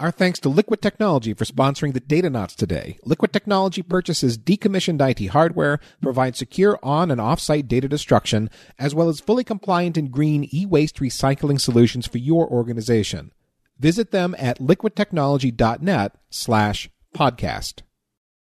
[0.00, 3.00] Our thanks to Liquid Technology for sponsoring the Datanauts today.
[3.04, 8.48] Liquid Technology purchases decommissioned IT hardware, provides secure on and off-site data destruction,
[8.78, 13.32] as well as fully compliant and green e-waste recycling solutions for your organization.
[13.80, 17.82] Visit them at liquidtechnology.net slash podcast.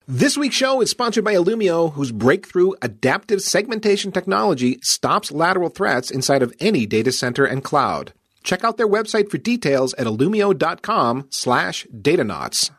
[0.06, 6.10] This week's show is sponsored by Illumio, whose breakthrough adaptive segmentation technology stops lateral threats
[6.10, 8.12] inside of any data center and cloud.
[8.42, 12.70] Check out their website for details at illumio.com slash datanauts.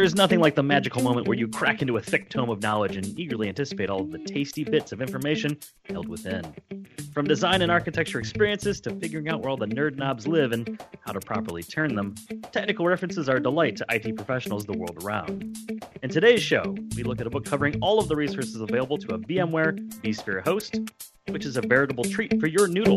[0.00, 2.96] There's nothing like the magical moment where you crack into a thick tome of knowledge
[2.96, 6.54] and eagerly anticipate all of the tasty bits of information held within.
[7.12, 10.82] From design and architecture experiences to figuring out where all the nerd knobs live and
[11.00, 12.14] how to properly turn them,
[12.50, 15.54] technical references are a delight to IT professionals the world around.
[16.02, 19.14] In today's show, we look at a book covering all of the resources available to
[19.16, 20.80] a VMware vSphere host,
[21.28, 22.96] which is a veritable treat for your noodle.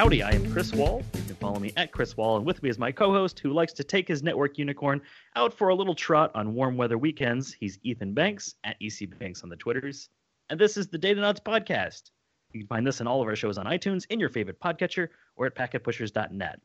[0.00, 1.02] Howdy, I am Chris Wall.
[1.12, 3.52] You can follow me at Chris Wall, and with me is my co host who
[3.52, 5.02] likes to take his network unicorn
[5.36, 7.52] out for a little trot on warm weather weekends.
[7.52, 10.08] He's Ethan Banks at EC Banks on the Twitters.
[10.48, 12.12] And this is the Datanauts Podcast.
[12.54, 15.08] You can find this and all of our shows on iTunes, in your favorite podcatcher,
[15.36, 16.60] or at packetpushers.net.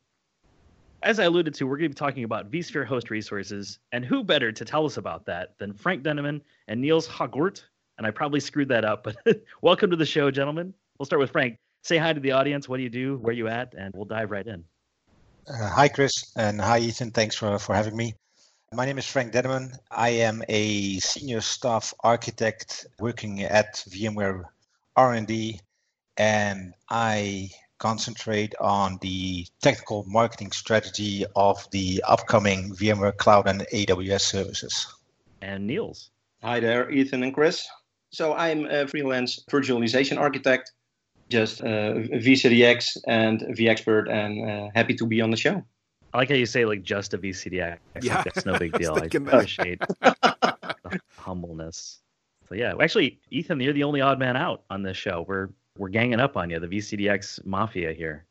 [1.03, 4.23] As I alluded to, we're going to be talking about vSphere host resources, and who
[4.23, 7.63] better to tell us about that than Frank Denneman and Niels Hagoort?
[7.97, 9.17] And I probably screwed that up, but
[9.61, 10.73] welcome to the show, gentlemen.
[10.97, 12.67] We'll start with Frank say hi to the audience.
[12.67, 13.17] What do you do?
[13.17, 13.75] Where you at?
[13.77, 14.63] And we'll dive right in.
[15.47, 17.11] Uh, hi, Chris, and hi, Ethan.
[17.11, 18.15] Thanks for, for having me.
[18.73, 19.73] My name is Frank Denneman.
[19.91, 24.45] I am a senior staff architect working at VMware
[24.95, 25.59] R&D,
[26.17, 34.21] and I concentrate on the technical marketing strategy of the upcoming VMware Cloud and AWS
[34.21, 34.87] services.
[35.43, 36.09] And Niels.
[36.41, 37.67] Hi there, Ethan and Chris.
[38.09, 40.71] So I'm a freelance virtualization architect
[41.29, 45.63] just uh, vCDX and vExpert, and uh, happy to be on the show.
[46.13, 47.77] I like how you say like just a vCDX.
[48.01, 48.93] Yeah, that's no big deal.
[48.93, 51.99] I, I appreciate the humbleness.
[52.47, 55.25] So yeah, actually, Ethan, you're the only odd man out on this show.
[55.27, 58.25] We're we're ganging up on you, the vCDX mafia here.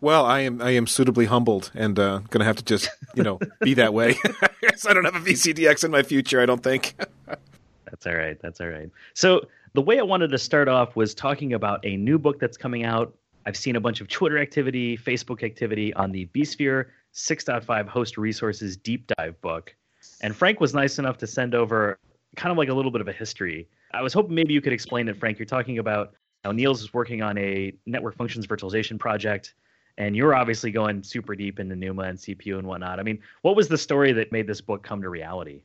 [0.00, 3.22] Well, I am I am suitably humbled and uh, going to have to just you
[3.22, 4.16] know be that way.
[4.88, 6.40] I don't have a VCDX in my future.
[6.40, 6.96] I don't think.
[7.84, 8.36] that's all right.
[8.42, 8.90] That's all right.
[9.14, 12.56] So the way I wanted to start off was talking about a new book that's
[12.56, 13.14] coming out.
[13.46, 18.76] I've seen a bunch of Twitter activity, Facebook activity on the vSphere 6.5 host resources
[18.76, 19.74] deep dive book.
[20.20, 21.98] And Frank was nice enough to send over
[22.36, 23.68] kind of like a little bit of a history.
[23.92, 25.38] I was hoping maybe you could explain it, Frank.
[25.38, 29.54] You're talking about how Niels is working on a network functions virtualization project,
[29.98, 32.98] and you're obviously going super deep into NUMA and CPU and whatnot.
[32.98, 35.62] I mean, what was the story that made this book come to reality?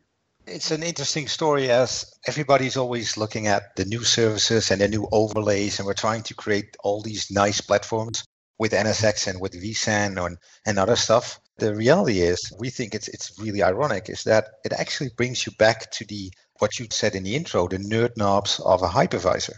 [0.49, 5.05] It's an interesting story as everybody's always looking at the new services and the new
[5.11, 8.23] overlays, and we're trying to create all these nice platforms
[8.57, 11.41] with NSX and with vSAN and, and other stuff.
[11.57, 15.51] The reality is, we think it's it's really ironic, is that it actually brings you
[15.59, 19.55] back to the what you said in the intro, the nerd knobs of a hypervisor.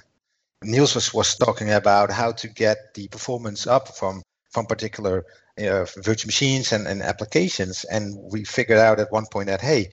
[0.63, 5.23] Niels was, was talking about how to get the performance up from from particular
[5.59, 9.91] uh, virtual machines and, and applications, and we figured out at one point that hey,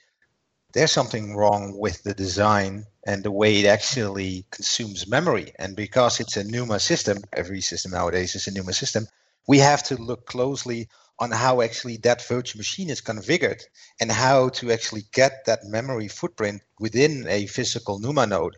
[0.77, 5.53] there's something wrong with the design and the way it actually consumes memory.
[5.59, 9.07] And because it's a NUMA system, every system nowadays is a NUMA system,
[9.49, 10.89] we have to look closely
[11.19, 13.63] on how actually that virtual machine is configured
[14.03, 18.57] and how to actually get that memory footprint within a physical NUMA node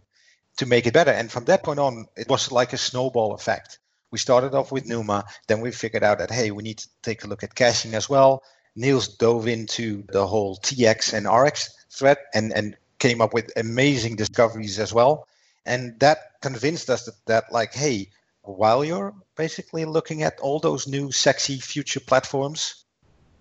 [0.56, 1.12] to make it better.
[1.12, 3.78] And from that point on, it was like a snowball effect.
[4.10, 7.22] We started off with NUMA, then we figured out that, hey, we need to take
[7.22, 8.42] a look at caching as well.
[8.74, 14.16] Niels dove into the whole TX and RX threat and, and came up with amazing
[14.16, 15.26] discoveries as well.
[15.66, 18.08] And that convinced us that, that, like, hey,
[18.42, 22.84] while you're basically looking at all those new sexy future platforms,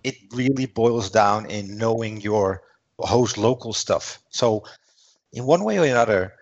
[0.04, 2.62] it really boils down in knowing your
[2.98, 4.18] host local stuff.
[4.30, 4.64] So,
[5.32, 6.34] in one way or another,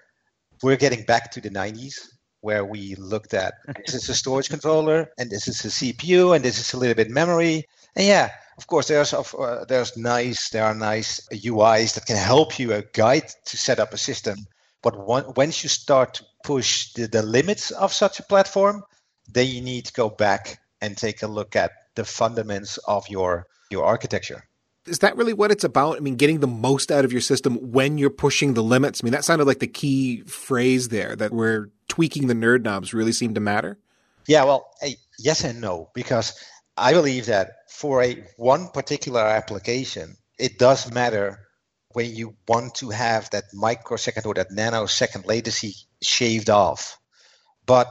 [0.62, 2.09] we're getting back to the 90s
[2.41, 3.55] where we looked at
[3.85, 6.95] this is a storage controller and this is a CPU and this is a little
[6.95, 7.65] bit memory.
[7.97, 12.58] And yeah, of course, there's uh, there's nice there are nice UIs that can help
[12.58, 14.47] you a guide to set up a system.
[14.82, 18.82] But one, once you start to push the, the limits of such a platform,
[19.32, 23.47] then you need to go back and take a look at the fundamentals of your
[23.70, 24.44] your architecture.
[24.87, 25.97] Is that really what it's about?
[25.97, 29.00] I mean, getting the most out of your system when you're pushing the limits.
[29.02, 32.94] I mean, that sounded like the key phrase there that we're tweaking the nerd knobs
[32.94, 33.79] really seem to matter.
[34.29, 34.70] Yeah, well,
[35.19, 36.35] yes and no, because
[36.76, 41.40] I believe that for a one particular application, it does matter
[41.93, 46.99] when you want to have that microsecond or that nanosecond latency shaved off.
[47.64, 47.90] But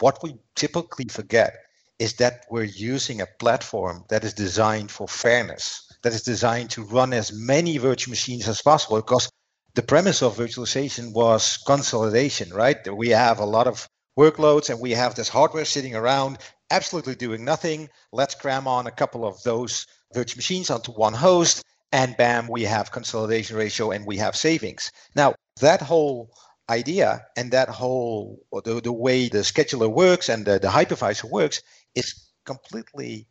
[0.00, 1.54] what we typically forget
[1.98, 6.82] is that we're using a platform that is designed for fairness, that is designed to
[6.82, 8.96] run as many virtual machines as possible.
[8.96, 9.30] Because
[9.74, 12.78] the premise of virtualization was consolidation, right?
[12.96, 13.86] We have a lot of
[14.18, 16.38] workloads and we have this hardware sitting around
[16.70, 17.88] absolutely doing nothing.
[18.12, 22.62] Let's cram on a couple of those virtual machines onto one host, and bam, we
[22.64, 24.90] have consolidation ratio and we have savings.
[25.14, 26.30] Now, that whole
[26.68, 31.62] idea and that whole the, the way the scheduler works and the, the hypervisor works
[31.94, 33.28] is completely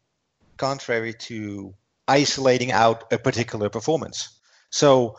[0.58, 1.74] contrary to
[2.08, 4.40] isolating out a particular performance.
[4.70, 5.18] So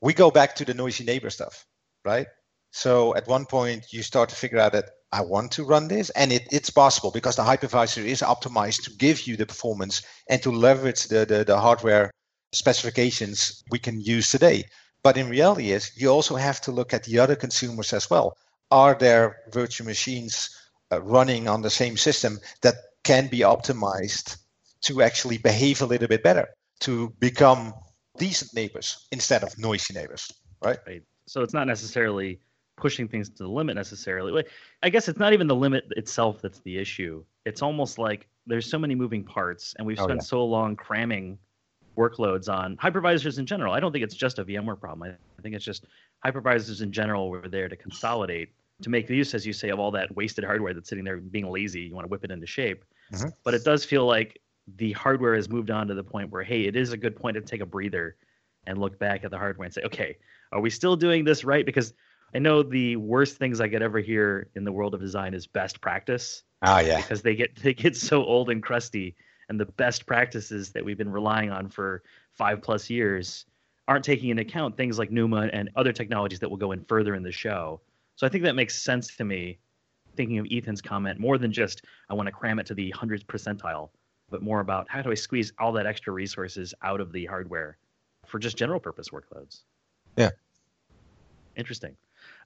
[0.00, 1.66] we go back to the noisy neighbor stuff,
[2.04, 2.26] right?
[2.72, 6.10] So at one point you start to figure out that I want to run this,
[6.10, 10.42] and it, it's possible because the hypervisor is optimized to give you the performance and
[10.42, 12.10] to leverage the, the, the hardware
[12.52, 14.64] specifications we can use today.
[15.04, 18.36] But in reality, is you also have to look at the other consumers as well.
[18.70, 20.48] Are there virtual machines
[20.90, 24.38] uh, running on the same system that can be optimized
[24.82, 26.48] to actually behave a little bit better,
[26.80, 27.74] to become
[28.18, 30.30] decent neighbors instead of noisy neighbors,
[30.62, 30.78] right?
[30.86, 31.02] Right.
[31.26, 32.40] So it's not necessarily
[32.76, 34.44] pushing things to the limit necessarily.
[34.82, 37.24] I guess it's not even the limit itself that's the issue.
[37.44, 40.24] It's almost like there's so many moving parts, and we've oh, spent yeah.
[40.24, 41.38] so long cramming
[41.96, 43.72] workloads on hypervisors in general.
[43.72, 45.10] I don't think it's just a VMware problem.
[45.10, 45.86] I think it's just
[46.24, 48.50] hypervisors in general were there to consolidate,
[48.82, 51.50] to make use, as you say, of all that wasted hardware that's sitting there being
[51.50, 51.82] lazy.
[51.82, 52.84] You want to whip it into shape.
[53.12, 53.28] Mm-hmm.
[53.44, 54.40] But it does feel like
[54.76, 57.34] the hardware has moved on to the point where, hey, it is a good point
[57.34, 58.16] to take a breather
[58.66, 60.16] and look back at the hardware and say, okay,
[60.52, 61.66] are we still doing this right?
[61.66, 61.94] Because
[62.34, 65.46] I know the worst things I could ever hear in the world of design is
[65.46, 66.42] best practice.
[66.62, 66.96] Oh yeah.
[66.98, 69.14] Because they get they get so old and crusty
[69.48, 72.02] and the best practices that we've been relying on for
[72.32, 73.44] 5 plus years
[73.88, 77.14] aren't taking into account things like NUMA and other technologies that will go in further
[77.14, 77.80] in the show.
[78.16, 79.58] So I think that makes sense to me
[80.14, 83.26] thinking of Ethan's comment more than just I want to cram it to the 100th
[83.26, 83.90] percentile,
[84.30, 87.76] but more about how do I squeeze all that extra resources out of the hardware
[88.26, 89.62] for just general purpose workloads.
[90.16, 90.30] Yeah.
[91.56, 91.96] Interesting.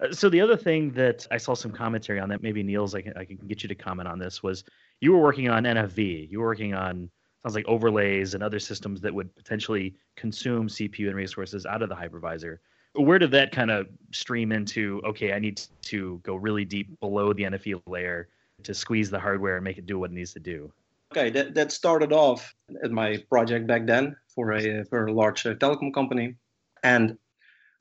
[0.00, 3.02] Uh, so the other thing that I saw some commentary on that maybe Niels I
[3.02, 4.64] can I can get you to comment on this was
[5.00, 6.30] you were working on NFV.
[6.30, 7.10] You were working on
[7.42, 11.88] sounds like overlays and other systems that would potentially consume CPU and resources out of
[11.88, 12.58] the hypervisor.
[12.94, 15.00] Where did that kind of stream into?
[15.04, 18.28] Okay, I need to go really deep below the NFV layer
[18.64, 20.72] to squeeze the hardware and make it do what it needs to do.
[21.12, 25.46] Okay, that, that started off at my project back then for a for a large
[25.46, 26.34] uh, telecom company,
[26.82, 27.16] and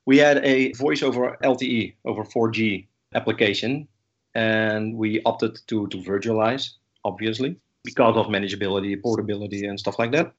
[0.06, 3.88] we had a voice over LTE over 4G application,
[4.34, 6.72] and we opted to to virtualize,
[7.04, 10.34] obviously, because of manageability, portability, and stuff like that.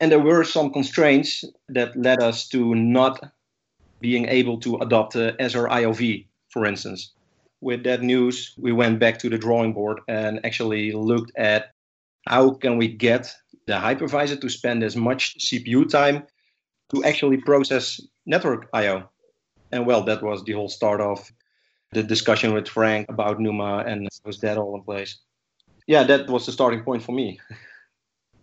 [0.00, 3.32] And there were some constraints that led us to not
[4.00, 7.12] being able to adopt uh, IOV, for instance.
[7.60, 11.72] With that news, we went back to the drawing board and actually looked at
[12.26, 13.34] how can we get
[13.66, 16.26] the hypervisor to spend as much CPU time
[16.94, 19.04] to actually process network I/O.
[19.72, 21.30] And well, that was the whole start of
[21.92, 25.18] the discussion with Frank about Numa, and was that all in place?
[25.86, 27.40] Yeah, that was the starting point for me.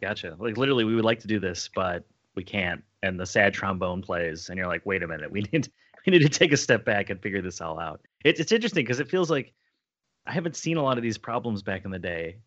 [0.02, 0.36] Gotcha.
[0.40, 2.04] Like literally, we would like to do this, but
[2.36, 2.84] we can't.
[3.04, 5.70] And the sad trombone plays, and you're like, wait a minute, we need
[6.06, 8.02] we need to take a step back and figure this all out.
[8.24, 9.54] It's it's interesting because it feels like
[10.26, 12.38] I haven't seen a lot of these problems back in the day,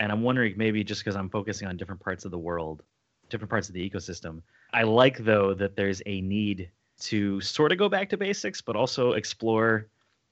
[0.00, 2.82] and I'm wondering maybe just because I'm focusing on different parts of the world,
[3.28, 4.42] different parts of the ecosystem,
[4.72, 8.76] I like though that there's a need to sort of go back to basics, but
[8.76, 9.86] also explore.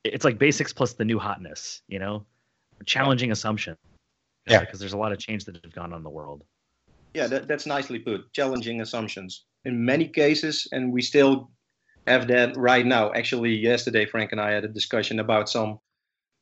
[0.04, 2.24] It's like basics plus the new hotness, you know,
[2.84, 3.76] challenging assumption.
[4.46, 6.44] Yeah, because there's a lot of change that have gone on in the world.
[7.14, 8.32] Yeah, that, that's nicely put.
[8.32, 11.50] Challenging assumptions in many cases, and we still
[12.06, 13.12] have that right now.
[13.12, 15.78] Actually, yesterday Frank and I had a discussion about some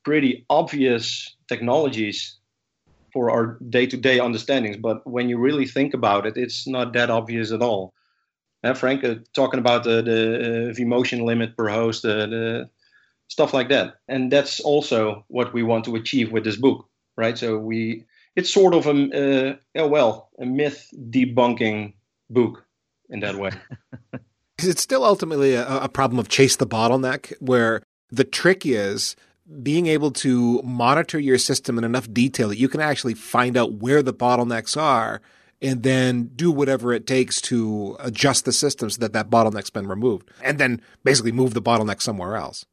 [0.05, 2.39] pretty obvious technologies
[3.13, 4.77] for our day-to-day understandings.
[4.77, 7.93] But when you really think about it, it's not that obvious at all.
[8.65, 12.69] Uh, Frank, uh, talking about the, the uh, vMotion limit per host, the
[13.29, 17.37] stuff like that, and that's also what we want to achieve with this book, right?
[17.37, 18.05] So we,
[18.37, 21.95] it's sort of a, uh, well, a myth debunking
[22.31, 22.65] book
[23.11, 23.51] in that way.
[24.59, 29.17] it's still ultimately a, a problem of chase the bottleneck, where the trick is
[29.63, 33.75] being able to monitor your system in enough detail that you can actually find out
[33.75, 35.21] where the bottlenecks are
[35.61, 39.87] and then do whatever it takes to adjust the system so that that bottleneck's been
[39.87, 42.65] removed and then basically move the bottleneck somewhere else.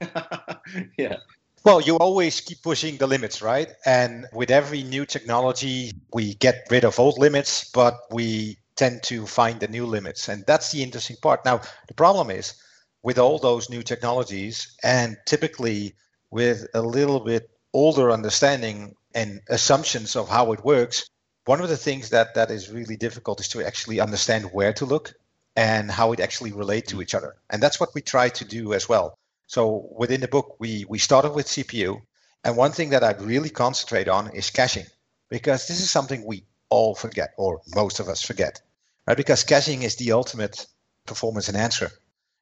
[0.98, 1.16] yeah.
[1.64, 3.68] Well, you always keep pushing the limits, right?
[3.86, 9.26] And with every new technology, we get rid of old limits, but we tend to
[9.26, 10.28] find the new limits.
[10.28, 11.44] And that's the interesting part.
[11.44, 12.54] Now, the problem is
[13.02, 15.94] with all those new technologies and typically
[16.34, 21.08] with a little bit older understanding and assumptions of how it works,
[21.44, 24.84] one of the things that, that is really difficult is to actually understand where to
[24.84, 25.14] look
[25.54, 27.36] and how it actually relate to each other.
[27.50, 29.16] And that's what we try to do as well.
[29.46, 32.02] So within the book, we, we started with CPU.
[32.42, 34.86] And one thing that I'd really concentrate on is caching,
[35.28, 38.60] because this is something we all forget, or most of us forget,
[39.06, 39.16] right?
[39.16, 40.66] Because caching is the ultimate
[41.06, 41.92] performance enhancer.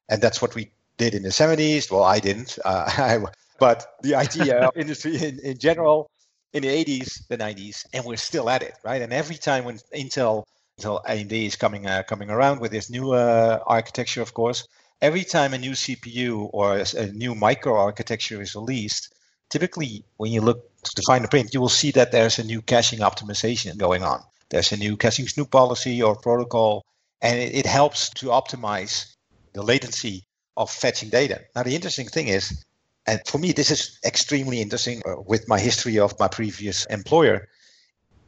[0.09, 1.91] And that's what we did in the 70s.
[1.91, 3.19] Well, I didn't, uh, I,
[3.63, 4.35] but the IT
[4.75, 6.11] industry in, in general
[6.51, 9.01] in the 80s, the 90s, and we're still at it, right?
[9.01, 10.43] And every time when Intel,
[10.77, 14.67] Intel AMD is coming uh, coming around with this new uh, architecture, of course,
[15.01, 19.13] every time a new CPU or a, a new microarchitecture is released,
[19.49, 22.61] typically when you look to find the print, you will see that there's a new
[22.61, 24.19] caching optimization going on.
[24.49, 26.83] There's a new caching snoop policy or protocol,
[27.21, 29.15] and it, it helps to optimize
[29.53, 30.25] the latency
[30.57, 31.39] of fetching data.
[31.55, 32.63] Now, the interesting thing is
[33.05, 37.49] and for me, this is extremely interesting uh, with my history of my previous employer.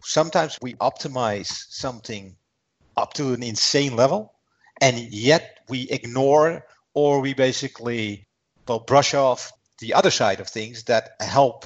[0.04, 2.36] Sometimes we optimize something
[2.98, 4.34] up to an insane level,
[4.82, 8.28] and yet we ignore or we basically
[8.68, 11.66] well, brush off the other side of things that help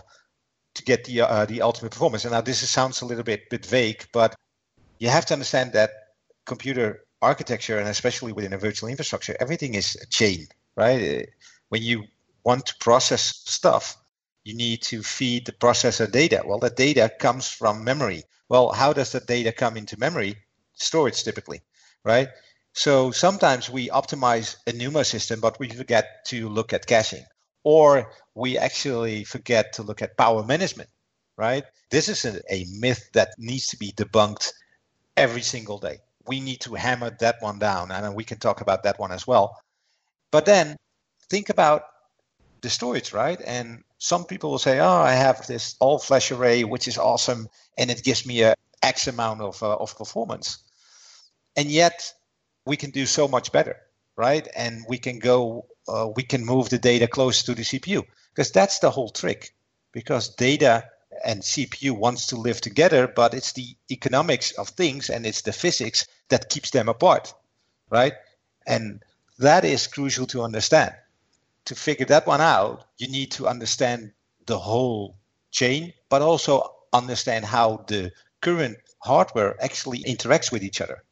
[0.75, 2.25] to get the uh, the ultimate performance.
[2.25, 4.35] And now this is, sounds a little bit bit vague, but
[4.99, 5.91] you have to understand that
[6.45, 11.27] computer architecture and especially within a virtual infrastructure, everything is a chain, right?
[11.69, 12.05] When you
[12.43, 13.97] want to process stuff,
[14.43, 16.41] you need to feed the processor data.
[16.45, 18.23] Well, the data comes from memory.
[18.47, 20.35] Well, how does the data come into memory?
[20.73, 21.61] Storage typically,
[22.03, 22.29] right?
[22.73, 27.25] So sometimes we optimize a NUMA system, but we forget to look at caching,
[27.63, 30.89] or we actually forget to look at power management,
[31.37, 31.65] right?
[31.89, 34.51] This is a, a myth that needs to be debunked
[35.17, 35.97] every single day.
[36.27, 39.27] We need to hammer that one down, and we can talk about that one as
[39.27, 39.57] well.
[40.31, 40.77] But then
[41.29, 41.83] think about
[42.61, 43.39] the storage, right?
[43.45, 47.91] And some people will say, "Oh, I have this all-flash array, which is awesome, and
[47.91, 50.59] it gives me a X amount of uh, of performance."
[51.55, 52.13] And yet,
[52.65, 53.77] we can do so much better,
[54.15, 54.47] right?
[54.55, 58.51] And we can go, uh, we can move the data closer to the CPU because
[58.51, 59.53] that's the whole trick.
[59.91, 60.85] Because data
[61.25, 65.51] and CPU wants to live together, but it's the economics of things and it's the
[65.51, 67.33] physics that keeps them apart,
[67.89, 68.13] right?
[68.67, 69.01] And
[69.39, 70.93] that is crucial to understand
[71.65, 74.11] to figure that one out, you need to understand
[74.45, 75.17] the whole
[75.51, 78.11] chain, but also understand how the
[78.41, 81.03] current hardware actually interacts with each other.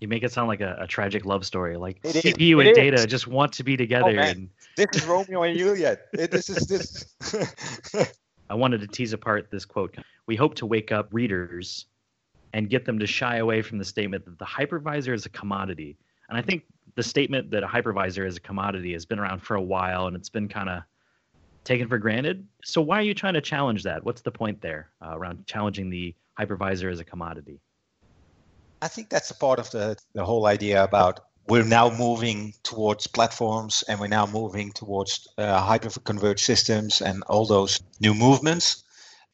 [0.00, 1.76] You make it sound like a, a tragic love story.
[1.76, 3.06] Like CPU and data is.
[3.06, 4.18] just want to be oh, together.
[4.18, 6.08] Oh, and this is Romeo and Juliet.
[6.12, 7.14] this is this.
[8.50, 9.94] I wanted to tease apart this quote.
[10.26, 11.86] We hope to wake up readers
[12.52, 15.96] and get them to shy away from the statement that the hypervisor is a commodity.
[16.28, 19.54] And I think the statement that a hypervisor is a commodity has been around for
[19.54, 20.82] a while and it's been kind of
[21.64, 22.46] taken for granted.
[22.64, 24.04] So why are you trying to challenge that?
[24.04, 27.60] What's the point there uh, around challenging the hypervisor as a commodity?
[28.80, 33.06] I think that's a part of the, the whole idea about we're now moving towards
[33.06, 38.84] platforms and we're now moving towards uh, hyper-converged systems and all those new movements.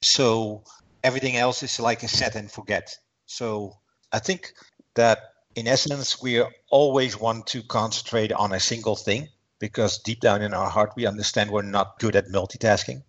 [0.00, 0.65] So
[1.05, 2.97] everything else is like a set and forget.
[3.27, 3.75] So
[4.12, 4.53] I think
[4.95, 5.19] that
[5.59, 10.55] in essence, we always want to concentrate on a single thing because deep down in
[10.55, 13.03] our heart, we understand we're not good at multitasking.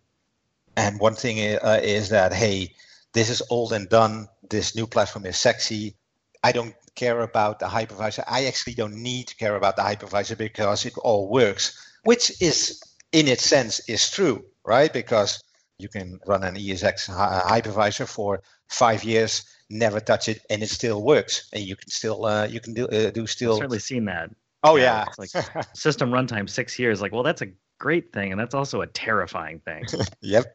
[0.75, 2.73] And one thing uh, is that, hey,
[3.13, 4.27] this is old and done.
[4.49, 5.95] This new platform is sexy.
[6.43, 8.23] I don't care about the hypervisor.
[8.27, 12.81] I actually don't need to care about the hypervisor because it all works, which is,
[13.11, 14.91] in its sense, is true, right?
[14.91, 15.43] Because
[15.77, 21.03] you can run an ESX hypervisor for five years never touch it, and it still
[21.03, 23.53] works, and you can still uh, you can do uh, do still.
[23.53, 24.29] I've certainly seen that.
[24.63, 25.13] Oh yeah, yeah.
[25.17, 27.01] like system runtime six years.
[27.01, 27.47] Like, well, that's a
[27.79, 29.85] great thing, and that's also a terrifying thing.
[30.21, 30.45] yep,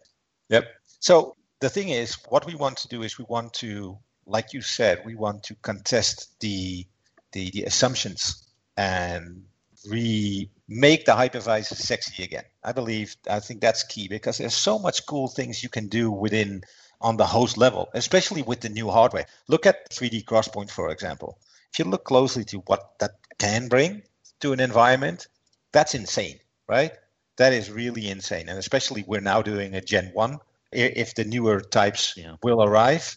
[0.49, 0.67] yep.
[1.01, 4.61] So the thing is, what we want to do is we want to, like you
[4.61, 6.87] said, we want to contest the
[7.33, 9.45] the, the assumptions and
[9.89, 12.45] re make the hypervisor sexy again.
[12.63, 16.11] I believe I think that's key because there's so much cool things you can do
[16.11, 16.63] within
[17.05, 19.27] on the host level, especially with the new hardware.
[19.47, 21.39] Look at 3D XPoint, for example.
[21.71, 24.03] If you look closely to what that can bring
[24.41, 25.29] to an environment,
[25.73, 26.93] that's insane, right?
[27.37, 28.49] That is really insane.
[28.49, 30.39] And especially we're now doing a Gen 1.
[30.73, 32.37] If the newer types yeah.
[32.43, 33.17] will arrive,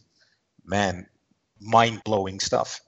[0.65, 1.07] man,
[1.59, 2.81] mind blowing stuff.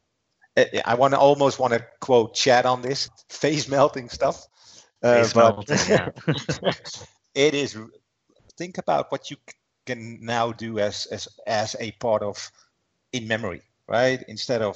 [0.85, 4.45] I want to almost want to quote Chad on this face melting stuff.
[5.01, 6.09] Uh, but melting, yeah.
[7.33, 7.77] it is.
[8.57, 9.37] Think about what you
[9.89, 12.51] can now do as as as a part of
[13.11, 14.23] in memory, right?
[14.27, 14.75] Instead of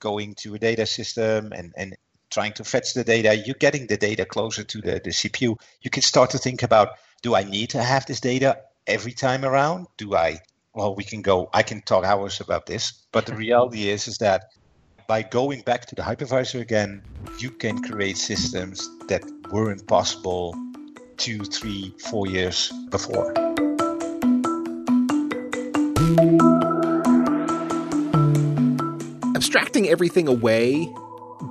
[0.00, 1.96] going to a data system and, and
[2.30, 5.56] trying to fetch the data, you're getting the data closer to the, the CPU.
[5.82, 6.88] You can start to think about
[7.22, 9.86] do I need to have this data every time around?
[9.96, 10.40] Do I?
[10.74, 14.18] Well, we can go, I can talk hours about this, but the reality is, is
[14.18, 14.50] that
[15.06, 17.02] by going back to the hypervisor again,
[17.38, 20.54] you can create systems that weren't possible
[21.16, 23.43] two, three, four years before.
[29.34, 30.92] Abstracting everything away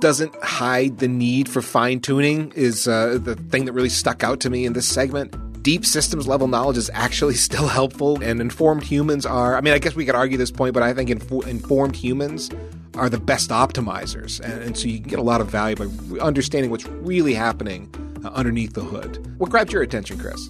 [0.00, 4.40] doesn't hide the need for fine tuning, is uh, the thing that really stuck out
[4.40, 5.34] to me in this segment.
[5.62, 9.56] Deep systems level knowledge is actually still helpful, and informed humans are.
[9.56, 12.50] I mean, I guess we could argue this point, but I think inf- informed humans
[12.94, 14.40] are the best optimizers.
[14.40, 15.86] And, and, so you can get a lot of value by
[16.20, 17.92] understanding what's really happening
[18.24, 19.26] uh, underneath the hood.
[19.38, 20.48] What grabbed your attention, Chris?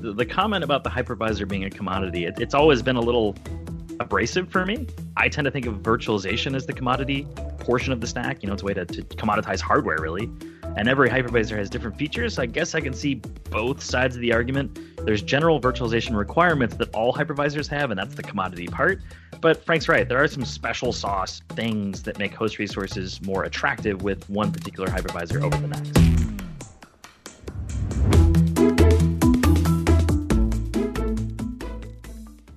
[0.00, 3.36] The, comment about the hypervisor being a commodity, it, it's always been a little
[4.00, 4.86] abrasive for me.
[5.16, 7.26] I tend to think of virtualization as the commodity
[7.58, 8.42] portion of the stack.
[8.42, 10.30] You know, it's a way to, to commoditize hardware, really.
[10.76, 12.34] And every hypervisor has different features.
[12.34, 13.16] So I guess I can see
[13.50, 14.78] both sides of the argument.
[15.04, 19.00] There's general virtualization requirements that all hypervisors have, and that's the commodity part.
[19.40, 20.08] But Frank's right.
[20.08, 24.88] There are some special sauce things that make host resources more attractive with one particular
[24.88, 26.29] hypervisor over the next.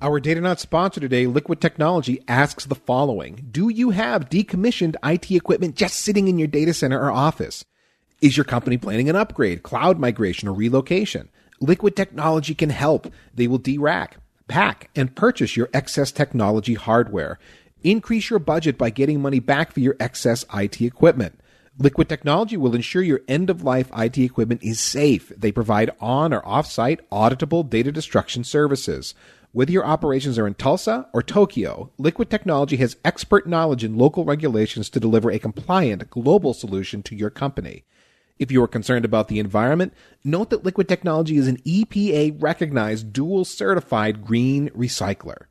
[0.03, 5.77] Our Datanauts sponsor today, Liquid Technology, asks the following Do you have decommissioned IT equipment
[5.77, 7.63] just sitting in your data center or office?
[8.19, 11.29] Is your company planning an upgrade, cloud migration, or relocation?
[11.61, 13.09] Liquid Technology can help.
[13.33, 14.17] They will de-rack,
[14.49, 17.39] pack, and purchase your excess technology hardware.
[17.81, 21.39] Increase your budget by getting money back for your excess IT equipment.
[21.79, 25.31] Liquid Technology will ensure your end of life IT equipment is safe.
[25.37, 29.15] They provide on or off site auditable data destruction services.
[29.53, 34.25] Whether your operations are in Tulsa or Tokyo, Liquid Technology has expert knowledge in local
[34.25, 37.83] regulations to deliver a compliant global solution to your company.
[38.39, 43.13] If you are concerned about the environment, note that Liquid Technology is an EPA recognized
[43.13, 45.45] dual certified green recycler.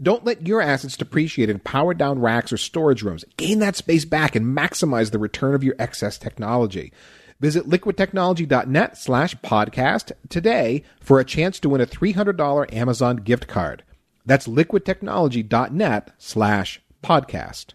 [0.00, 3.24] Don't let your assets depreciate in powered down racks or storage rooms.
[3.38, 6.92] Gain that space back and maximize the return of your excess technology.
[7.40, 13.84] Visit liquidtechnology.net slash podcast today for a chance to win a $300 Amazon gift card.
[14.26, 17.74] That's liquidtechnology.net slash podcast.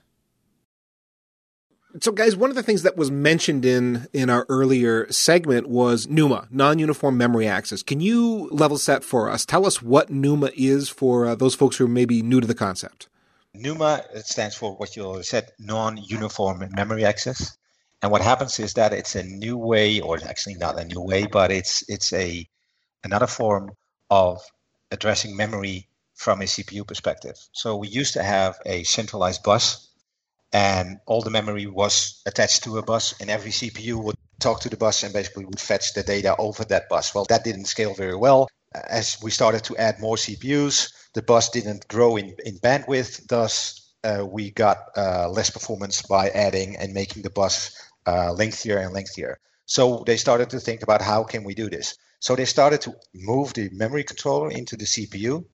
[2.01, 6.07] So, guys, one of the things that was mentioned in in our earlier segment was
[6.07, 7.83] NUMA, non-uniform memory access.
[7.83, 9.45] Can you level set for us?
[9.45, 12.55] Tell us what NUMA is for uh, those folks who are maybe new to the
[12.55, 13.07] concept.
[13.53, 17.55] NUMA stands for what you said, non-uniform memory access.
[18.03, 21.25] And what happens is that it's a new way, or actually not a new way,
[21.25, 22.45] but it's it's a
[23.01, 23.71] another form
[24.09, 24.41] of
[24.91, 27.37] addressing memory from a CPU perspective.
[27.53, 29.87] So we used to have a centralized bus,
[30.51, 34.69] and all the memory was attached to a bus, and every CPU would talk to
[34.69, 37.15] the bus and basically would fetch the data over that bus.
[37.15, 38.49] Well, that didn't scale very well.
[38.73, 43.29] As we started to add more CPUs, the bus didn't grow in, in bandwidth.
[43.29, 47.71] Thus, uh, we got uh, less performance by adding and making the bus
[48.05, 49.39] uh, lengthier and lengthier.
[49.65, 51.97] So they started to think about how can we do this.
[52.19, 55.45] So they started to move the memory controller into the CPU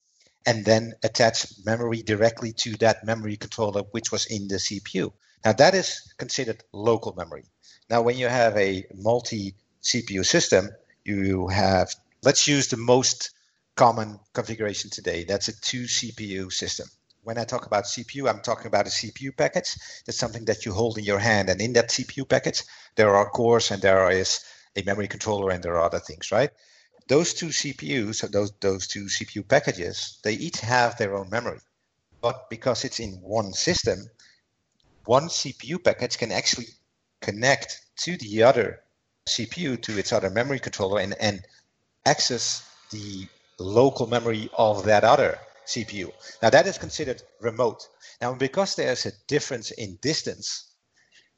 [0.45, 5.12] and then attach memory directly to that memory controller which was in the CPU.
[5.45, 7.45] Now that is considered local memory.
[7.89, 10.69] Now when you have a multi CPU system,
[11.05, 13.31] you have let's use the most
[13.75, 15.23] common configuration today.
[15.23, 16.88] That's a two CPU system
[17.29, 19.75] when I talk about CPU, I'm talking about a CPU package.
[20.03, 21.47] That's something that you hold in your hand.
[21.47, 22.63] And in that CPU package,
[22.95, 24.43] there are cores and there is
[24.75, 26.49] a memory controller and there are other things, right?
[27.07, 31.59] Those two CPUs, those, those two CPU packages, they each have their own memory.
[32.19, 34.09] But because it's in one system,
[35.05, 36.69] one CPU package can actually
[37.21, 38.81] connect to the other
[39.27, 41.45] CPU, to its other memory controller, and, and
[42.07, 43.27] access the
[43.59, 45.37] local memory of that other
[45.69, 46.12] CPU.
[46.41, 47.88] Now that is considered remote.
[48.21, 50.73] Now because there's a difference in distance,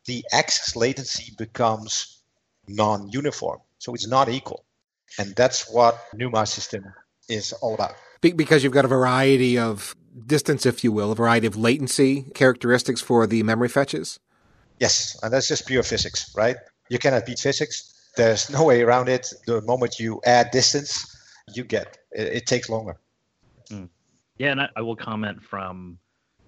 [0.06, 2.24] the access latency becomes
[2.68, 3.60] non-uniform.
[3.78, 4.64] So it's not equal.
[5.20, 6.86] And that's what NUMA system
[7.28, 7.96] is all about.
[8.22, 13.02] Because you've got a variety of distance, if you will, a variety of latency characteristics
[13.02, 14.20] for the memory fetches?
[14.80, 16.56] Yes, and that's just pure physics, right?
[16.90, 18.10] You cannot beat physics.
[18.18, 19.28] There's no way around it.
[19.46, 21.06] The moment you add distance,
[21.54, 22.98] you get it, it takes longer.
[23.70, 23.90] Mm.
[24.42, 26.00] Yeah, and I, I will comment from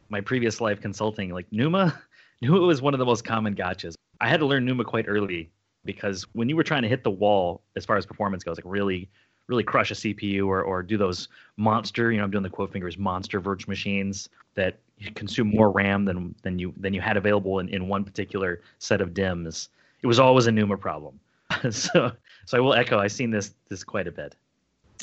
[0.10, 1.30] my previous life consulting.
[1.30, 2.02] Like Numa,
[2.42, 3.94] Numa was one of the most common gotchas.
[4.20, 5.52] I had to learn Numa quite early
[5.86, 8.66] because when you were trying to hit the wall as far as performance goes, like
[8.66, 9.12] really,
[9.46, 11.28] really crush a CPU or or do those
[11.58, 14.80] monster, you know, I'm doing the quote fingers monster virtual machines that
[15.14, 19.02] consume more RAM than than you than you had available in, in one particular set
[19.02, 19.70] of DIMMs.
[20.02, 21.20] It was always a NUMA problem.
[21.70, 22.12] so
[22.48, 22.98] so I will echo.
[22.98, 24.36] I've seen this this quite a bit.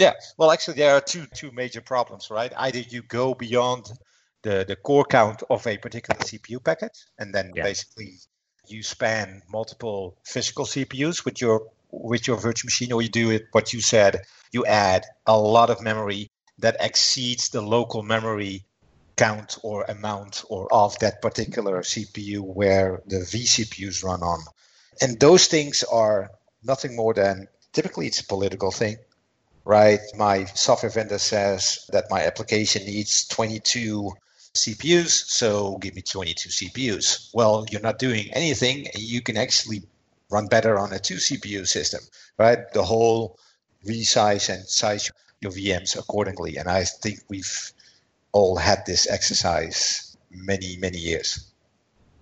[0.01, 2.53] Yeah, well, actually, there are two two major problems, right?
[2.57, 3.93] Either you go beyond
[4.43, 7.65] the the core count of a particular CPU packet, and then yeah.
[7.65, 8.15] basically
[8.67, 13.49] you span multiple physical CPUs with your with your virtual machine, or you do it
[13.53, 18.65] what you said, you add a lot of memory that exceeds the local memory
[19.17, 24.41] count or amount or of that particular CPU where the vCPUs run on.
[25.03, 26.31] And those things are
[26.63, 28.97] nothing more than typically it's a political thing,
[29.71, 30.01] right?
[30.17, 34.11] My software vendor says that my application needs 22
[34.57, 37.31] CPUs, so give me 22 CPUs.
[37.33, 38.89] Well, you're not doing anything.
[38.89, 39.83] and You can actually
[40.29, 42.01] run better on a two CPU system,
[42.37, 42.59] right?
[42.73, 43.39] The whole
[43.87, 45.09] resize and size
[45.41, 46.57] your VMs accordingly.
[46.57, 47.73] And I think we've
[48.33, 51.53] all had this exercise many, many years.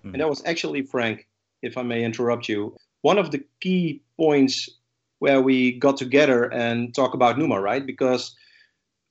[0.03, 1.27] And that was actually, Frank,
[1.63, 4.69] if I may interrupt you, one of the key points
[5.19, 7.85] where we got together and talk about NUMA, right?
[7.85, 8.35] Because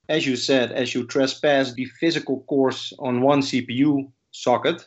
[0.09, 4.87] as you said, as you trespass the physical cores on one CPU socket,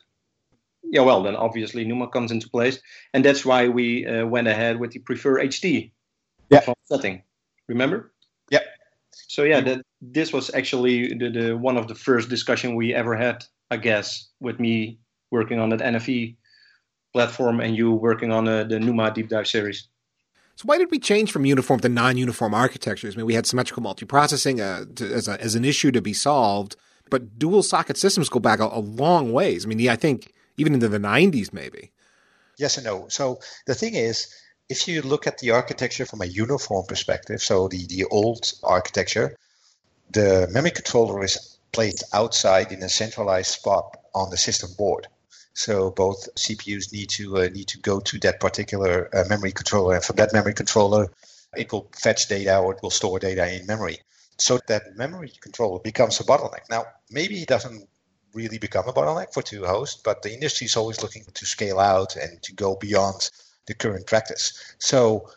[0.83, 2.79] yeah, well, then obviously NUMA comes into place,
[3.13, 5.91] and that's why we uh, went ahead with the prefer HT
[6.49, 6.65] yeah.
[6.85, 7.21] setting.
[7.67, 8.11] Remember?
[8.49, 8.59] Yeah.
[9.11, 13.15] So yeah, that this was actually the, the one of the first discussion we ever
[13.15, 16.35] had, I guess, with me working on that NFV
[17.13, 19.87] platform and you working on uh, the NUMA deep dive series.
[20.55, 23.15] So why did we change from uniform to non-uniform architectures?
[23.15, 26.13] I mean, we had symmetrical multiprocessing uh, to, as, a, as an issue to be
[26.13, 26.75] solved,
[27.09, 29.65] but dual socket systems go back a, a long ways.
[29.65, 31.91] I mean, I think even into the 90s, maybe.
[32.57, 33.07] Yes and no.
[33.07, 34.33] So the thing is,
[34.69, 39.35] if you look at the architecture from a uniform perspective, so the, the old architecture,
[40.11, 45.07] the memory controller is placed outside in a centralized spot on the system board.
[45.53, 49.95] So both CPUs need to uh, need to go to that particular uh, memory controller,
[49.95, 51.11] and from that memory controller,
[51.57, 53.99] it will fetch data or it will store data in memory.
[54.37, 56.69] So that memory controller becomes a bottleneck.
[56.69, 57.87] Now, maybe it doesn't
[58.33, 61.79] really become a bottleneck for two hosts, but the industry is always looking to scale
[61.79, 63.29] out and to go beyond
[63.67, 64.75] the current practice.
[64.79, 65.29] So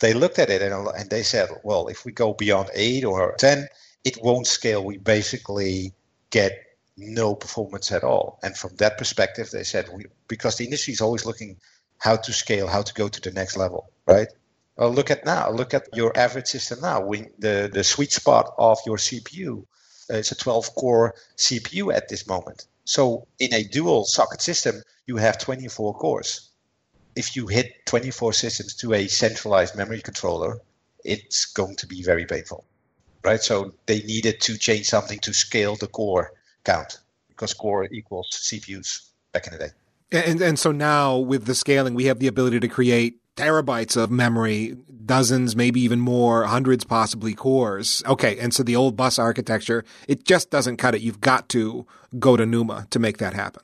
[0.00, 3.34] they looked at it and, and they said, well, if we go beyond eight or
[3.38, 3.68] 10,
[4.04, 4.84] it won't scale.
[4.84, 5.92] We basically
[6.30, 6.58] get
[7.00, 8.38] no performance at all.
[8.42, 11.56] And from that perspective, they said, we, because the industry is always looking
[11.98, 14.28] how to scale, how to go to the next level, right?
[14.76, 15.50] Well, look at now.
[15.50, 17.00] Look at your average system now.
[17.38, 19.66] The the sweet spot of your CPU
[20.10, 22.66] uh, is a 12 core CPU at this moment.
[22.84, 26.48] So in a dual socket system, you have 24 cores.
[27.14, 30.60] If you hit 24 systems to a centralized memory controller,
[31.04, 32.64] it's going to be very painful,
[33.22, 33.42] right?
[33.42, 36.32] So they needed to change something to scale the core
[36.64, 39.70] count because core equals CPUs back in the day.
[40.12, 44.10] And and so now with the scaling, we have the ability to create terabytes of
[44.10, 48.02] memory, dozens, maybe even more, hundreds possibly cores.
[48.06, 51.00] Okay, and so the old bus architecture, it just doesn't cut it.
[51.00, 51.86] You've got to
[52.18, 53.62] go to NUMA to make that happen.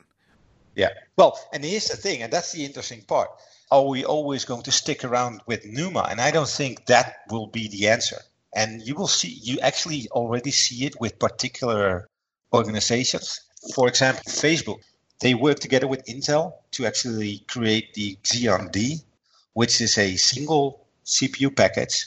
[0.75, 0.89] Yeah.
[1.17, 3.29] Well, and here's the thing, and that's the interesting part.
[3.69, 6.07] Are we always going to stick around with NUMA?
[6.09, 8.17] And I don't think that will be the answer.
[8.55, 12.07] And you will see, you actually already see it with particular
[12.53, 13.41] organizations.
[13.73, 14.79] For example, Facebook,
[15.19, 18.99] they work together with Intel to actually create the Xeon D,
[19.53, 22.05] which is a single CPU package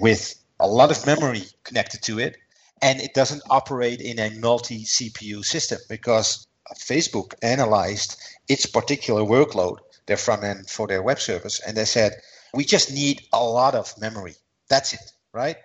[0.00, 2.36] with a lot of memory connected to it.
[2.82, 6.46] And it doesn't operate in a multi CPU system because
[6.78, 8.16] Facebook analyzed
[8.48, 12.12] its particular workload, their front end for their web service, and they said,
[12.54, 14.34] we just need a lot of memory.
[14.68, 15.56] That's it, right?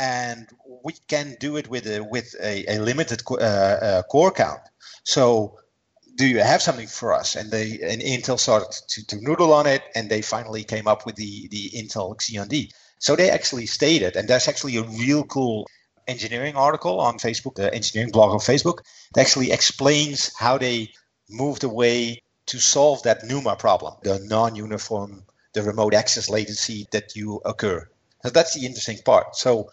[0.00, 0.48] And
[0.82, 4.62] we can do it with a with a, a limited uh, uh, core count.
[5.04, 5.58] So,
[6.16, 7.36] do you have something for us?
[7.36, 11.04] And they and Intel started to, to noodle on it, and they finally came up
[11.04, 12.72] with the the Intel Xeon D.
[12.98, 15.68] So they actually stated, and that's actually a real cool
[16.08, 18.78] engineering article on Facebook, the engineering blog on Facebook,
[19.14, 20.90] that actually explains how they
[21.28, 27.40] moved away to solve that NUMA problem, the non-uniform, the remote access latency that you
[27.44, 27.88] occur.
[28.22, 29.36] So that's the interesting part.
[29.36, 29.70] So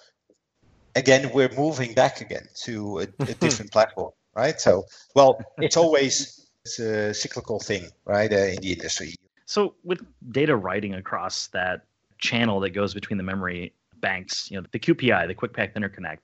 [0.97, 4.59] again, we're moving back again to a, a different platform, right?
[4.59, 9.15] So, well, it's always it's a cyclical thing, right, uh, in the industry.
[9.45, 11.85] So, with data writing across that
[12.17, 16.19] channel that goes between the memory banks, you know, the QPI, the Quick Path Interconnect,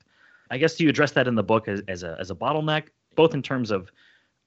[0.51, 2.87] I guess do you address that in the book as, as a as a bottleneck,
[3.15, 3.91] both in terms of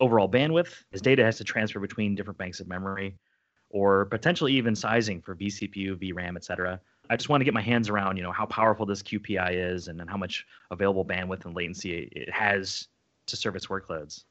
[0.01, 3.17] overall bandwidth, as data has to transfer between different banks of memory,
[3.71, 7.63] or potentially even sizing for vCPU, VRAM, et cetera, I just want to get my
[7.63, 11.45] hands around, you know, how powerful this QPI is and then how much available bandwidth
[11.45, 12.89] and latency it has
[13.27, 14.25] to service workloads.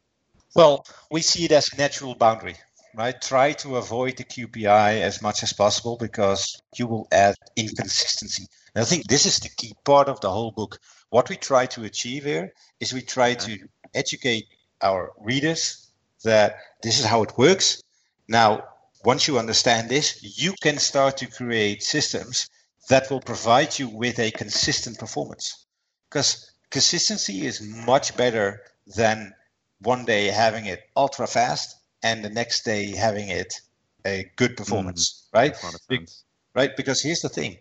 [0.56, 2.56] Well, we see it as a natural boundary,
[2.94, 3.20] right?
[3.22, 8.48] Try to avoid the QPI as much as possible because you will add inconsistency.
[8.74, 10.80] And I think this is the key part of the whole book.
[11.10, 13.58] What we try to achieve here is we try to
[13.94, 14.46] educate
[14.82, 15.92] our readers
[16.24, 17.82] that this is how it works.
[18.28, 18.64] Now,
[19.04, 22.50] once you understand this, you can start to create systems
[22.90, 25.66] that will provide you with a consistent performance.
[26.10, 28.62] Because consistency is much better
[28.96, 29.34] than
[29.82, 33.62] one day having it ultra fast and the next day having it
[34.06, 35.56] a good performance, mm, right?
[35.90, 36.08] Be-
[36.54, 36.76] right?
[36.76, 37.58] Because here's the thing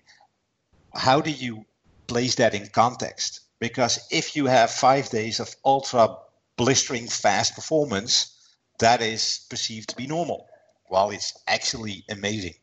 [0.95, 1.65] how do you
[2.07, 3.41] place that in context?
[3.59, 6.17] Because if you have five days of ultra
[6.57, 8.37] blistering fast performance,
[8.79, 10.47] that is perceived to be normal,
[10.87, 12.55] while it's actually amazing.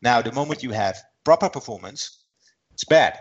[0.00, 0.96] Now, the moment you have
[1.28, 2.24] proper performance,
[2.72, 3.18] it's bad,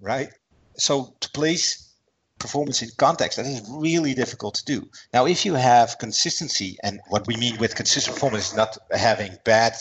[0.00, 0.30] right?
[0.78, 1.92] So to place
[2.38, 4.88] performance in context, that is really difficult to do.
[5.12, 9.32] Now, if you have consistency, and what we mean with consistent performance is not having
[9.44, 9.74] bad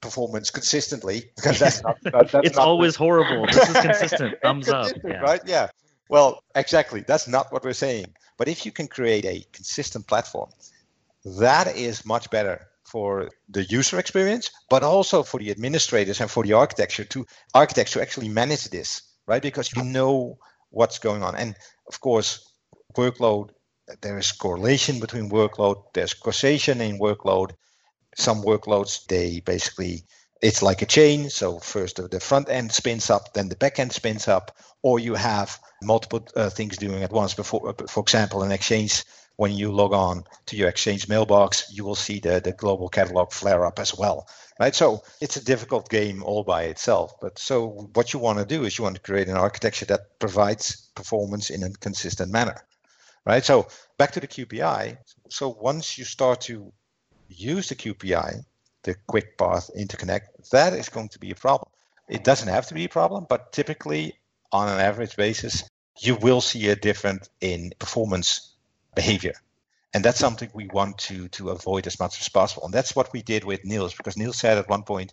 [0.00, 1.98] performance consistently, because that's not.
[2.04, 3.44] That's it's not always horrible.
[3.48, 4.36] This is consistent.
[4.42, 4.90] Thumbs up.
[5.04, 5.20] Yeah.
[5.20, 5.42] Right?
[5.44, 5.68] Yeah.
[6.08, 7.04] Well, exactly.
[7.06, 8.06] That's not what we're saying.
[8.38, 10.48] But if you can create a consistent platform,
[11.26, 16.44] that is much better for the user experience, but also for the administrators and for
[16.44, 19.42] the architecture to architects to actually manage this, right?
[19.42, 20.38] Because you know
[20.70, 21.36] what's going on.
[21.36, 21.54] And
[21.86, 22.52] of course,
[22.96, 23.50] workload,
[24.00, 27.52] there is correlation between workload, there's causation in workload.
[28.16, 30.02] Some workloads, they basically,
[30.42, 31.30] it's like a chain.
[31.30, 35.14] So first the front end spins up, then the back end spins up, or you
[35.14, 37.34] have multiple uh, things doing at once.
[37.34, 39.04] Before, for example, an exchange
[39.40, 43.32] when you log on to your exchange mailbox, you will see the, the global catalog
[43.32, 44.28] flare up as well.
[44.60, 44.74] Right.
[44.74, 47.18] So it's a difficult game all by itself.
[47.22, 50.18] But so what you want to do is you want to create an architecture that
[50.18, 52.62] provides performance in a consistent manner.
[53.24, 53.42] Right.
[53.42, 54.98] So back to the QPI.
[55.30, 56.70] So once you start to
[57.28, 58.44] use the QPI,
[58.82, 61.70] the quick path interconnect, that is going to be a problem.
[62.10, 64.18] It doesn't have to be a problem, but typically
[64.52, 65.64] on an average basis,
[65.98, 68.49] you will see a difference in performance
[68.94, 69.34] behavior.
[69.92, 72.64] And that's something we want to to avoid as much as possible.
[72.64, 75.12] And that's what we did with Niels, because Niels said at one point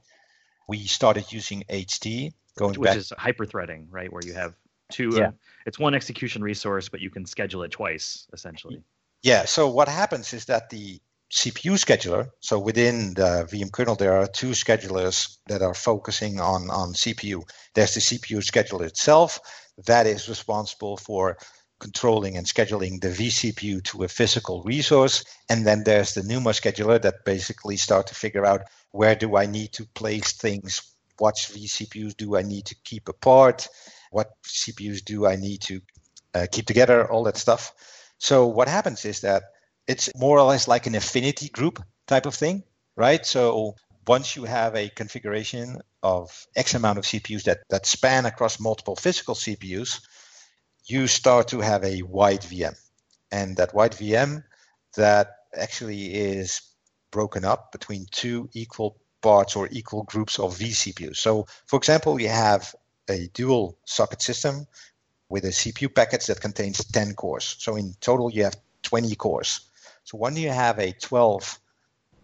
[0.67, 2.97] we started using HT going which back.
[2.97, 4.11] is hyperthreading, right?
[4.11, 4.53] Where you have
[4.89, 5.27] two yeah.
[5.27, 5.31] Uh,
[5.65, 8.81] it's one execution resource, but you can schedule it twice, essentially.
[9.21, 9.45] Yeah.
[9.45, 14.27] So what happens is that the CPU scheduler, so within the VM kernel, there are
[14.27, 17.43] two schedulers that are focusing on, on CPU.
[17.73, 19.39] There's the CPU scheduler itself
[19.85, 21.37] that is responsible for
[21.79, 25.23] controlling and scheduling the vCPU to a physical resource.
[25.49, 28.61] And then there's the NUMA scheduler that basically start to figure out
[28.91, 30.81] where do I need to place things,
[31.19, 33.67] what vCPUs do I need to keep apart,
[34.11, 35.81] what CPUs do I need to
[36.33, 37.73] uh, keep together, all that stuff.
[38.17, 39.43] So what happens is that
[39.87, 42.63] it's more or less like an affinity group type of thing,
[42.95, 43.25] right?
[43.25, 43.75] So
[44.07, 48.95] once you have a configuration of X amount of CPUs that, that span across multiple
[48.95, 50.01] physical CPUs,
[50.87, 52.75] you start to have a wide VM.
[53.31, 54.43] And that wide VM
[54.95, 56.61] that actually is
[57.11, 61.17] broken up between two equal parts or equal groups of vCPUs.
[61.17, 62.73] So, for example, you have
[63.09, 64.65] a dual socket system
[65.29, 67.57] with a CPU package that contains 10 cores.
[67.59, 69.61] So, in total, you have 20 cores.
[70.03, 71.59] So, when you have a 12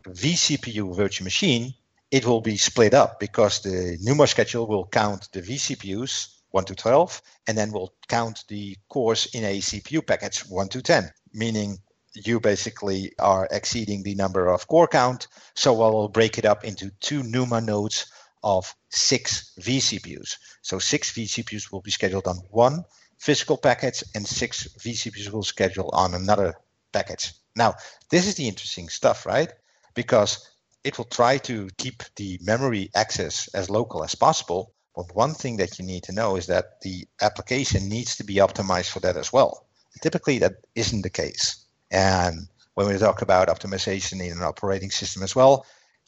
[0.06, 1.74] vCPU virtual machine,
[2.12, 6.76] it will be split up because the NUMA schedule will count the vCPUs 1 to
[6.76, 11.80] 12, and then we'll count the cores in a CPU package 1 to 10, meaning
[12.14, 15.28] you basically are exceeding the number of core count.
[15.56, 18.06] So I will break it up into two NUMA nodes
[18.44, 20.38] of six vCPUs.
[20.62, 22.84] So six vCPUs will be scheduled on one
[23.18, 26.54] physical package, and six vCPUs will schedule on another
[26.92, 27.32] package.
[27.56, 27.74] Now,
[28.10, 29.52] this is the interesting stuff, right?
[29.96, 30.50] Because
[30.84, 35.58] it will try to keep the memory access as local as possible, but one thing
[35.58, 39.18] that you need to know is that the application needs to be optimized for that
[39.18, 39.66] as well.
[40.02, 41.66] Typically, that isn't the case.
[41.92, 45.66] And when we talk about optimization in an operating system as well,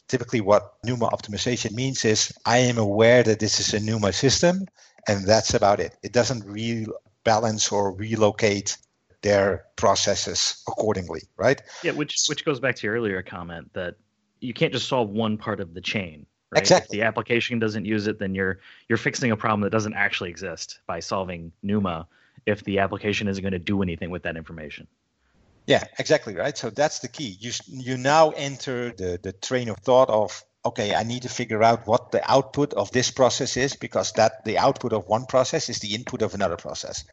[0.08, 4.66] typically what NUMA optimization means is I am aware that this is a NUMA system,
[5.08, 5.96] and that's about it.
[6.02, 8.76] It doesn't rebalance or relocate
[9.22, 11.60] their processes accordingly, right?
[11.82, 13.96] Yeah, which which goes back to your earlier comment that
[14.40, 16.26] you can't just solve one part of the chain.
[16.50, 16.60] Right?
[16.60, 16.98] Exactly.
[16.98, 20.30] If the application doesn't use it, then you're you're fixing a problem that doesn't actually
[20.30, 22.06] exist by solving NUMA
[22.46, 24.86] if the application isn't going to do anything with that information.
[25.66, 26.56] Yeah, exactly right.
[26.56, 27.36] So that's the key.
[27.40, 31.62] You you now enter the the train of thought of okay, I need to figure
[31.62, 35.68] out what the output of this process is because that the output of one process
[35.68, 37.04] is the input of another process.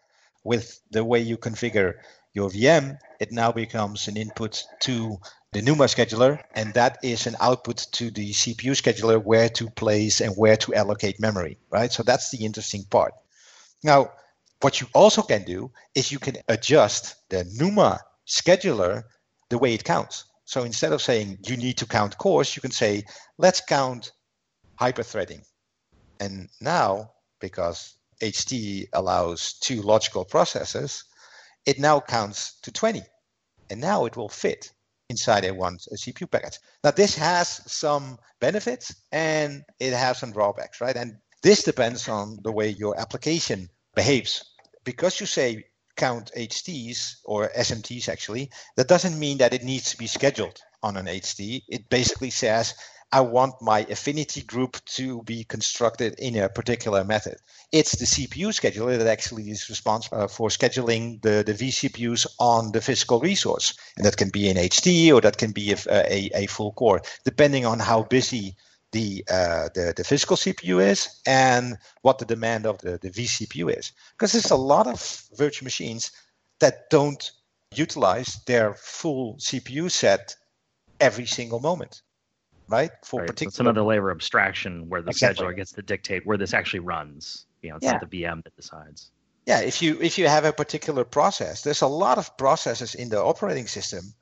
[0.43, 1.93] With the way you configure
[2.34, 5.17] your VM, it now becomes an input to
[5.54, 10.20] the NUMA scheduler, and that is an output to the CPU scheduler where to place
[10.20, 11.92] and where to allocate memory, right?
[11.92, 13.13] So that's the interesting part.
[13.84, 14.12] Now,
[14.62, 19.04] what you also can do is you can adjust the NUMA scheduler
[19.50, 20.26] the way it counts.
[20.46, 23.04] So instead of saying you need to count cores, you can say,
[23.38, 24.12] let's count
[24.80, 25.44] hyperthreading.
[26.20, 31.04] And now, because HT allows two logical processes,
[31.66, 33.02] it now counts to 20.
[33.70, 34.72] And now it will fit
[35.13, 36.60] inside a one a CPU packet.
[36.84, 40.97] Now this has some benefits and it has some drawbacks, right?
[41.02, 44.34] And this depends on the way your application behaves.
[44.84, 49.97] Because you say count HTs or SMTs actually, that doesn't mean that it needs to
[49.97, 51.62] be scheduled on an HT.
[51.67, 52.73] It basically says
[53.13, 57.38] I want my affinity group to be constructed in a particular method.
[57.71, 62.82] It's the CPU scheduler that actually is responsible for scheduling the, the vCPUs on the
[62.82, 63.78] physical resource.
[63.97, 67.04] And that can be an HT or that can be a, a, a full core,
[67.23, 68.56] depending on how busy
[68.93, 73.78] the, uh, the, the physical CPU is and what the demand of the, the vCPU
[73.78, 73.91] is.
[74.13, 76.12] Because there's a lot of virtual machines
[76.62, 77.32] that don't
[77.76, 80.36] utilize their full CPU set
[80.99, 82.02] every single moment
[82.67, 82.91] right?
[83.04, 83.28] For right.
[83.28, 85.45] particular, so it's another layer of abstraction where the exactly.
[85.45, 87.45] scheduler gets to dictate where this actually runs.
[87.62, 87.93] You know, it's yeah.
[87.93, 89.12] not the VM that decides.
[89.45, 93.10] Yeah, if you if you have a particular process, there's a lot of processes in
[93.10, 94.13] the operating system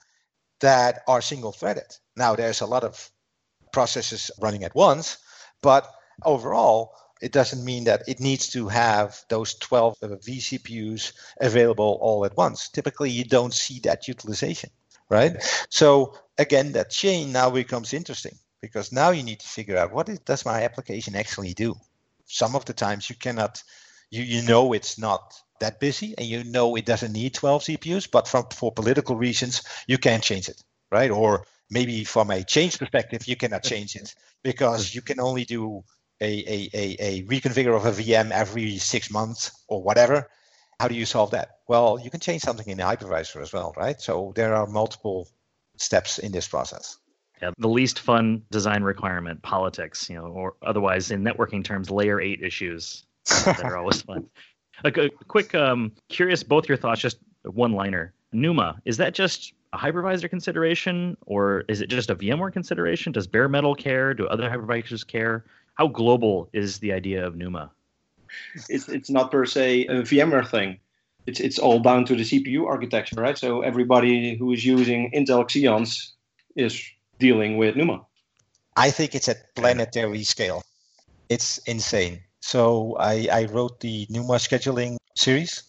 [0.59, 1.97] that are single threaded.
[2.15, 3.09] Now there's a lot of
[3.71, 5.17] processes running at once,
[5.61, 5.87] but
[6.23, 12.25] overall it doesn't mean that it needs to have those 12 uh, vCPUs available all
[12.25, 12.67] at once.
[12.69, 14.71] Typically, you don't see that utilization
[15.11, 15.35] right?
[15.69, 20.09] So again, that chain now becomes interesting because now you need to figure out what
[20.09, 21.75] is, does my application actually do.
[22.25, 23.61] Some of the times you cannot,
[24.09, 28.09] you you know it's not that busy and you know it doesn't need 12 CPUs,
[28.09, 31.11] but from for political reasons you can't change it, right?
[31.11, 35.83] Or maybe from a change perspective you cannot change it because you can only do
[36.21, 40.29] a, a, a, a reconfigure of a VM every six months or whatever
[40.81, 41.59] how do you solve that?
[41.67, 44.01] Well, you can change something in the hypervisor as well, right?
[44.01, 45.27] So there are multiple
[45.77, 46.97] steps in this process.
[47.39, 52.19] Yeah, the least fun design requirement, politics, you know, or otherwise in networking terms, layer
[52.19, 53.05] eight issues
[53.45, 54.25] that are always fun.
[54.83, 58.15] A, a quick, um, curious, both your thoughts, just one liner.
[58.31, 63.11] NUMA, is that just a hypervisor consideration or is it just a VMware consideration?
[63.11, 64.15] Does bare metal care?
[64.15, 65.45] Do other hypervisors care?
[65.75, 67.71] How global is the idea of NUMA?
[68.69, 70.79] It's it's not per se a VMware thing.
[71.27, 73.37] It's it's all down to the CPU architecture, right?
[73.37, 76.11] So everybody who is using Intel Xeons
[76.55, 76.81] is
[77.19, 78.05] dealing with NUMA.
[78.75, 80.63] I think it's at planetary scale.
[81.29, 82.21] It's insane.
[82.41, 85.63] So I, I wrote the NUMA scheduling series.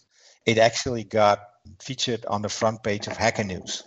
[0.45, 1.39] It actually got
[1.81, 3.83] featured on the front page of Hacker News.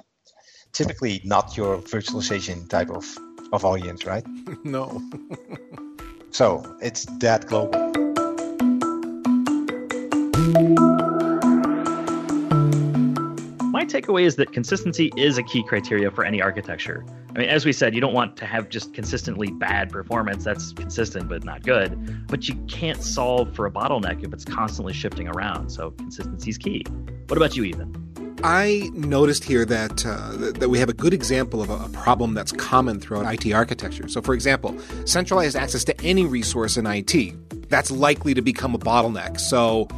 [0.73, 3.05] Typically not your virtualization type of,
[3.53, 4.25] of audience, right?
[4.65, 5.03] No.
[6.31, 8.06] so it's that global.
[10.37, 10.42] My
[13.87, 17.07] takeaway is that consistency is a key criteria for any architecture.
[17.35, 20.44] I mean, as we said, you don't want to have just consistently bad performance.
[20.44, 22.27] That's consistent but not good.
[22.27, 25.70] But you can't solve for a bottleneck if it's constantly shifting around.
[25.70, 26.85] So consistency is key.
[27.29, 28.37] What about you, Ethan?
[28.44, 32.35] I noticed here that uh, that we have a good example of a, a, problem
[32.35, 34.07] that's common throughout IT architecture.
[34.09, 38.79] So, for example, centralized access to any resource in IT that's likely to become a
[38.79, 39.40] bottleneck.
[39.40, 39.88] So,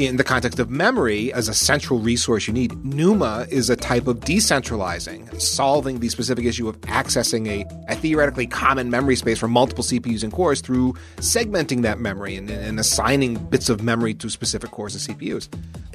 [0.00, 4.06] in the context of memory as a central resource you need, NUMA is a type
[4.06, 9.46] of decentralizing, solving the specific issue of accessing a, a theoretically common memory space for
[9.46, 14.30] multiple CPUs and cores through segmenting that memory and, and assigning bits of memory to
[14.30, 15.48] specific cores and CPUs.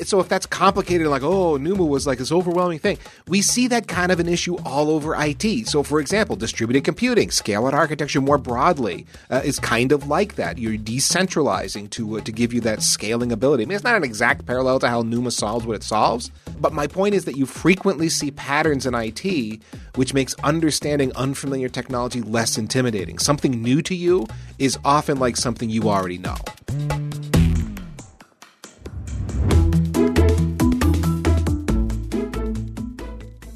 [0.05, 3.87] So if that's complicated, like, oh, NUMA was like this overwhelming thing, we see that
[3.87, 5.67] kind of an issue all over IT.
[5.67, 10.35] So, for example, distributed computing, scale out architecture more broadly uh, is kind of like
[10.35, 10.59] that.
[10.59, 13.63] You're decentralizing to, uh, to give you that scaling ability.
[13.63, 16.73] I mean, it's not an exact parallel to how NUMA solves what it solves, but
[16.73, 19.61] my point is that you frequently see patterns in IT
[19.95, 23.17] which makes understanding unfamiliar technology less intimidating.
[23.17, 24.27] Something new to you
[24.59, 26.35] is often like something you already know.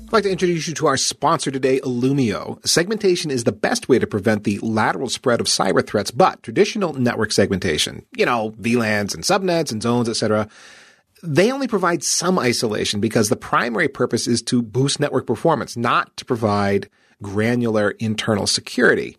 [0.09, 2.65] I'd like to introduce you to our sponsor today, Illumio.
[2.65, 6.93] Segmentation is the best way to prevent the lateral spread of cyber threats, but traditional
[6.93, 10.49] network segmentation, you know, VLANs and subnets and zones, etc.,
[11.21, 16.17] they only provide some isolation because the primary purpose is to boost network performance, not
[16.17, 16.89] to provide
[17.21, 19.15] granular internal security.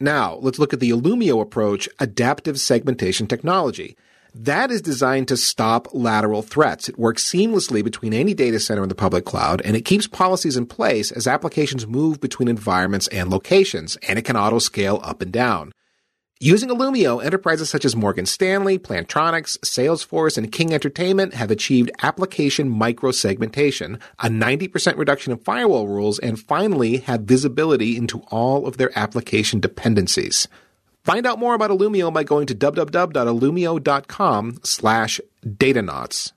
[0.00, 3.94] Now, let's look at the Illumio approach, adaptive segmentation technology.
[4.36, 6.88] That is designed to stop lateral threats.
[6.88, 10.56] It works seamlessly between any data center in the public cloud, and it keeps policies
[10.56, 15.22] in place as applications move between environments and locations, and it can auto scale up
[15.22, 15.70] and down.
[16.40, 22.68] Using Illumio, enterprises such as Morgan Stanley, Plantronics, Salesforce, and King Entertainment have achieved application
[22.68, 28.90] microsegmentation, a 90% reduction in firewall rules, and finally have visibility into all of their
[28.98, 30.48] application dependencies.
[31.04, 36.32] Find out more about Illumio by going to www.illumio.com slash datanauts.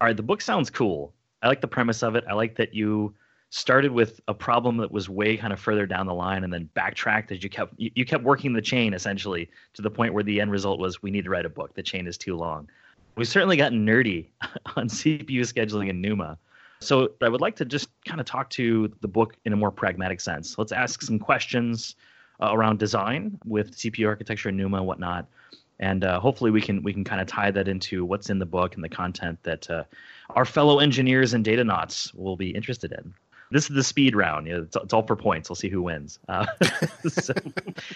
[0.00, 1.12] All right, the book sounds cool.
[1.42, 2.24] I like the premise of it.
[2.28, 3.14] I like that you
[3.50, 6.68] started with a problem that was way kind of further down the line and then
[6.74, 10.40] backtracked as you kept you, kept working the chain essentially to the point where the
[10.40, 11.74] end result was we need to write a book.
[11.74, 12.68] The chain is too long.
[13.16, 14.26] We've certainly gotten nerdy
[14.76, 16.36] on CPU scheduling in NUMA.
[16.80, 19.70] So I would like to just kind of talk to the book in a more
[19.70, 20.58] pragmatic sense.
[20.58, 21.96] Let's ask some questions
[22.40, 25.26] uh, around design with CPU architecture NUMA whatnot.
[25.80, 28.46] And uh, hopefully we can we can kind of tie that into what's in the
[28.46, 29.84] book and the content that uh,
[30.30, 33.14] our fellow engineers and Datanauts will be interested in.
[33.50, 34.46] This is the speed round.
[34.46, 35.48] You know, it's, it's all for points.
[35.48, 36.18] We'll see who wins.
[36.28, 36.46] Uh,
[37.08, 37.32] so,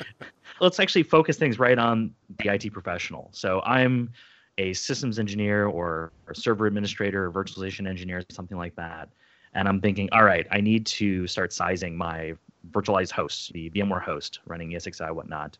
[0.60, 3.28] let's actually focus things right on the IT professional.
[3.32, 4.12] So I'm
[4.58, 9.08] a systems engineer or, or server administrator or virtualization engineer, something like that.
[9.54, 12.34] And I'm thinking, all right, I need to start sizing my
[12.70, 15.58] virtualized hosts, the VMware host running ESXi, whatnot.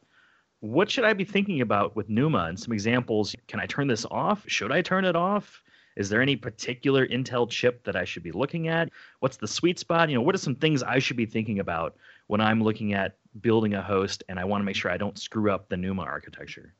[0.60, 3.34] What should I be thinking about with NUMA and some examples?
[3.48, 4.44] Can I turn this off?
[4.46, 5.62] Should I turn it off?
[5.96, 8.90] Is there any particular Intel chip that I should be looking at?
[9.20, 10.08] What's the sweet spot?
[10.08, 11.96] You know, what are some things I should be thinking about
[12.28, 15.18] when I'm looking at building a host and I want to make sure I don't
[15.18, 16.72] screw up the NUMA architecture?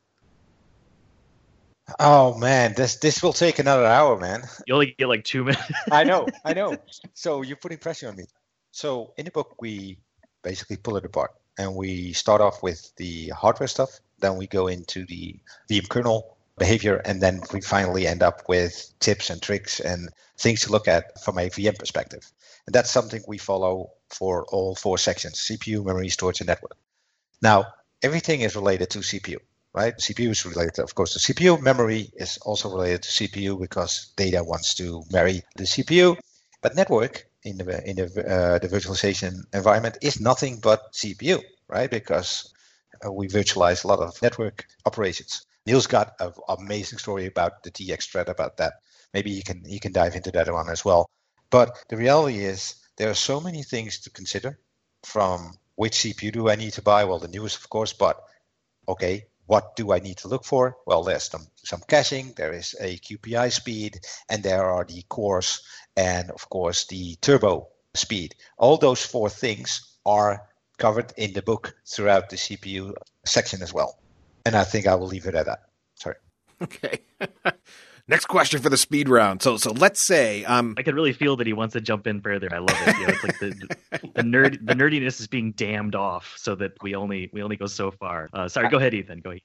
[1.99, 4.43] Oh man, this this will take another hour, man.
[4.65, 5.63] You only get like two minutes.
[5.91, 6.77] I know, I know.
[7.13, 8.23] So you're putting pressure on me.
[8.71, 9.99] So in the book, we
[10.43, 13.99] basically pull it apart, and we start off with the hardware stuff.
[14.19, 15.39] Then we go into the
[15.69, 20.61] VM kernel behavior, and then we finally end up with tips and tricks and things
[20.61, 22.31] to look at from a VM perspective.
[22.65, 26.77] And that's something we follow for all four sections: CPU, memory, storage, and network.
[27.41, 27.65] Now,
[28.01, 29.37] everything is related to CPU
[29.73, 29.95] right?
[29.97, 31.61] CPU is related, of course, to CPU.
[31.61, 36.15] Memory is also related to CPU because data wants to marry the CPU.
[36.61, 41.89] But network in the in the, uh, the virtualization environment is nothing but CPU, right?
[41.89, 42.53] Because
[43.05, 45.45] uh, we virtualize a lot of network operations.
[45.65, 48.73] Niels got an amazing story about the TX thread about that.
[49.13, 51.09] Maybe you can you can dive into that one as well.
[51.49, 54.59] But the reality is there are so many things to consider
[55.03, 57.03] from which CPU do I need to buy?
[57.05, 58.23] Well, the newest, of course, but
[58.87, 60.77] okay, what do I need to look for?
[60.85, 65.61] Well, there's some, some caching, there is a QPI speed, and there are the cores
[65.95, 68.35] and, of course, the turbo speed.
[68.57, 72.93] All those four things are covered in the book throughout the CPU
[73.25, 73.99] section as well.
[74.45, 75.59] And I think I will leave it at that.
[75.95, 76.15] Sorry.
[76.61, 76.99] Okay.
[78.05, 79.41] Next question for the speed round.
[79.41, 82.19] So, so let's say um, I can really feel that he wants to jump in
[82.19, 82.49] further.
[82.53, 82.97] I love it.
[82.97, 86.73] You know, it's like the, the nerd, the nerdiness is being dammed off, so that
[86.83, 88.29] we only we only go so far.
[88.33, 89.21] Uh, sorry, go ahead, Ethan.
[89.21, 89.41] Go ahead.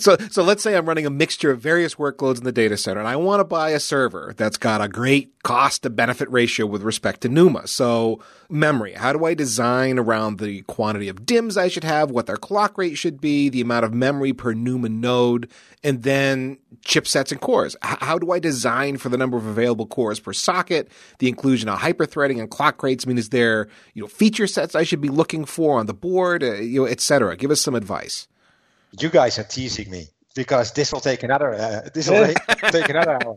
[0.00, 2.98] So, so let's say I'm running a mixture of various workloads in the data center,
[2.98, 6.66] and I want to buy a server that's got a great cost to benefit ratio
[6.66, 7.68] with respect to NUMA.
[7.68, 8.94] So, memory.
[8.94, 12.78] How do I design around the quantity of DIMMs I should have, what their clock
[12.78, 15.48] rate should be, the amount of memory per NUMA node,
[15.82, 17.76] and then chipsets and cores?
[17.84, 21.68] H- how do I design for the number of available cores per socket, the inclusion
[21.68, 23.04] of hyperthreading and clock rates?
[23.06, 25.94] I mean, is there you know feature sets I should be looking for on the
[25.94, 27.36] board, uh, you know, et cetera?
[27.36, 28.28] Give us some advice.
[28.98, 32.26] You guys are teasing me because this will take another uh, this will
[32.70, 33.36] take, another hour.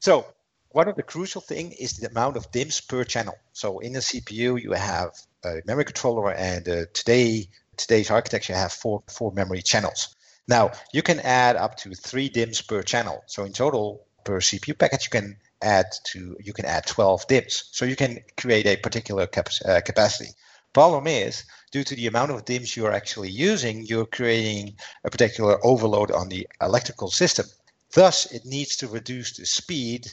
[0.00, 0.26] So
[0.70, 3.34] one of the crucial thing is the amount of DIMMs per channel.
[3.52, 5.10] So in the CPU, you have
[5.44, 10.14] a memory controller, and uh, today today's architecture have four four memory channels.
[10.48, 13.22] Now you can add up to three DIMMs per channel.
[13.26, 17.64] So in total, per CPU package, you can add to you can add 12 DIMMs.
[17.72, 20.30] So you can create a particular cap- uh, capacity.
[20.72, 25.58] Problem is, due to the amount of DIMMs you're actually using, you're creating a particular
[25.64, 27.46] overload on the electrical system.
[27.92, 30.08] Thus, it needs to reduce the speed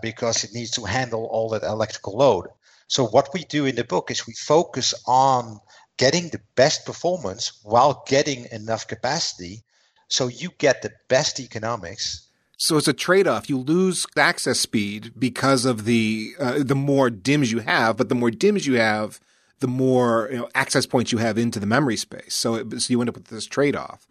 [0.00, 2.46] because it needs to handle all that electrical load.
[2.88, 5.60] So what we do in the book is we focus on
[5.98, 9.64] getting the best performance while getting enough capacity
[10.08, 12.28] so you get the best economics
[12.60, 13.48] so it's a trade-off.
[13.48, 18.16] You lose access speed because of the uh, the more DIMMs you have, but the
[18.16, 19.20] more DIMMs you have,
[19.60, 22.34] the more you know, access points you have into the memory space.
[22.34, 24.08] So, it, so you end up with this trade-off.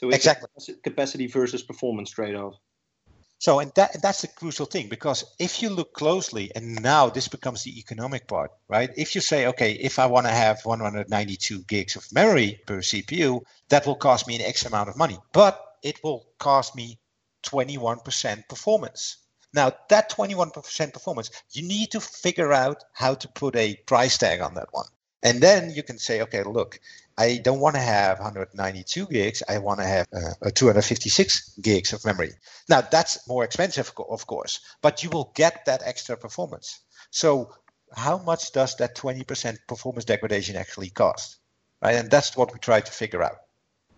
[0.00, 0.48] So exactly
[0.82, 2.56] capacity versus performance trade-off.
[3.38, 7.28] So, and that that's the crucial thing because if you look closely, and now this
[7.28, 8.90] becomes the economic part, right?
[8.96, 13.42] If you say, okay, if I want to have 192 gigs of memory per CPU,
[13.68, 16.98] that will cost me an X amount of money, but it will cost me
[17.44, 19.18] 21% performance.
[19.52, 24.40] Now, that 21% performance, you need to figure out how to put a price tag
[24.40, 24.86] on that one.
[25.22, 26.78] And then you can say, okay, look,
[27.18, 29.42] I don't want to have 192 gigs.
[29.48, 32.32] I want to have uh, 256 gigs of memory.
[32.68, 36.80] Now, that's more expensive, of course, but you will get that extra performance.
[37.10, 37.54] So,
[37.94, 41.38] how much does that 20% performance degradation actually cost?
[41.80, 41.94] Right?
[41.94, 43.38] And that's what we try to figure out.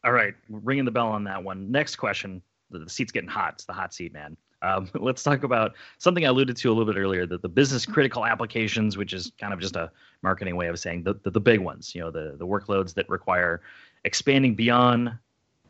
[0.04, 1.72] All right, ringing the bell on that one.
[1.72, 2.42] Next question.
[2.70, 3.54] The seat's getting hot.
[3.54, 4.36] It's the hot seat, man.
[4.62, 7.86] Um, let's talk about something I alluded to a little bit earlier: that the business
[7.86, 9.90] critical applications, which is kind of just a
[10.22, 11.94] marketing way of saying the, the, the big ones.
[11.94, 13.60] You know, the the workloads that require
[14.04, 15.12] expanding beyond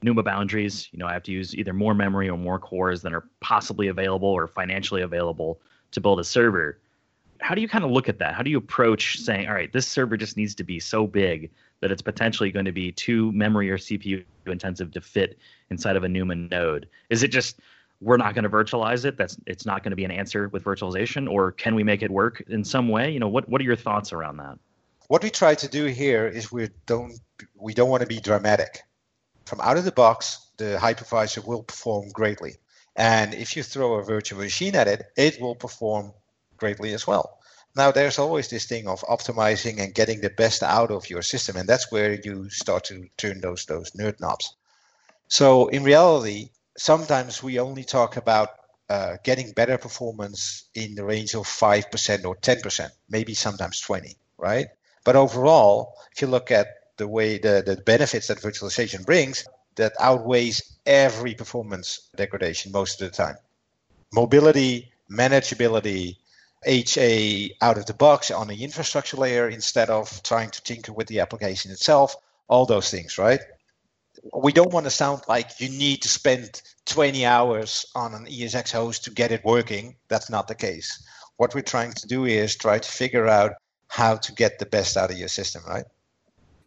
[0.03, 0.89] NUMA boundaries.
[0.93, 3.89] You know, I have to use either more memory or more cores than are possibly
[3.89, 5.61] available or financially available
[5.93, 6.79] to build a server.
[7.41, 8.35] How do you kind of look at that?
[8.35, 11.51] How do you approach saying, all right, this server just needs to be so big
[11.81, 15.39] that it's potentially going to be too memory or CPU intensive to fit
[15.71, 16.89] inside of a NUMA node?
[17.11, 17.61] Is it just
[18.01, 20.65] we're not going to virtualize it that's it's not going to be an answer with
[20.65, 23.11] virtualization or can we make it work in some way?
[23.11, 24.59] You know what what are your thoughts around that?
[25.09, 27.19] What we try to do here is we don't
[27.57, 28.81] we don't want to be dramatic.
[29.47, 32.57] From out of the box the hypervisor will perform greatly.
[32.95, 36.13] And if you throw a virtual machine at it it will perform
[36.57, 37.39] greatly as well.
[37.75, 41.57] Now there's always this thing of optimizing and getting the best out of your system
[41.57, 44.55] and that's where you start to turn those those nerd knobs.
[45.27, 48.51] So in reality sometimes we only talk about
[48.89, 54.67] uh, getting better performance in the range of 5% or 10%, maybe sometimes 20, right?
[55.05, 59.45] But overall, if you look at the way the, the benefits that virtualization brings,
[59.77, 63.37] that outweighs every performance degradation most of the time.
[64.13, 66.17] Mobility, manageability,
[66.67, 71.07] HA out of the box on the infrastructure layer instead of trying to tinker with
[71.07, 72.17] the application itself,
[72.49, 73.41] all those things, right?
[74.35, 78.73] We don't want to sound like you need to spend 20 hours on an ESX
[78.73, 79.97] host to get it working.
[80.09, 81.03] That's not the case.
[81.37, 83.53] What we're trying to do is try to figure out
[83.89, 85.85] how to get the best out of your system, right?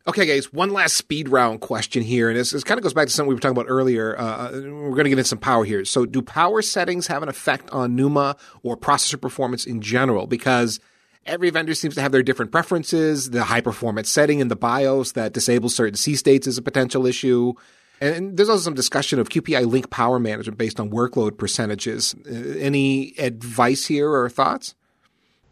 [0.07, 2.29] Okay, guys, one last speed round question here.
[2.29, 4.17] And this, this kind of goes back to something we were talking about earlier.
[4.17, 5.85] Uh, uh we're going to get into some power here.
[5.85, 10.25] So, do power settings have an effect on NUMA or processor performance in general?
[10.25, 10.79] Because
[11.25, 13.29] every vendor seems to have their different preferences.
[13.31, 17.05] The high performance setting in the BIOS that disables certain C states is a potential
[17.05, 17.53] issue.
[17.99, 22.15] And there's also some discussion of QPI link power management based on workload percentages.
[22.25, 24.73] Uh, any advice here or thoughts?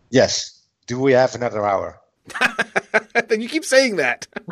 [0.10, 0.60] Yes.
[0.88, 2.00] Do we have another hour?
[3.28, 4.28] then you keep saying that.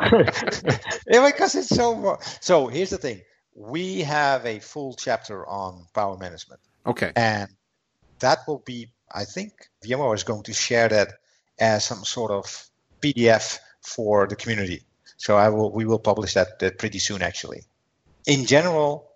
[1.08, 2.18] yeah, because it's so.
[2.40, 3.22] So here's the thing:
[3.54, 6.60] we have a full chapter on power management.
[6.86, 7.12] Okay.
[7.16, 7.50] And
[8.20, 9.52] that will be I think
[9.84, 11.14] VMware is going to share that
[11.58, 12.68] as some sort of
[13.00, 14.82] PDF for the community.
[15.16, 17.64] So I will we will publish that, that pretty soon actually.
[18.26, 19.10] In general,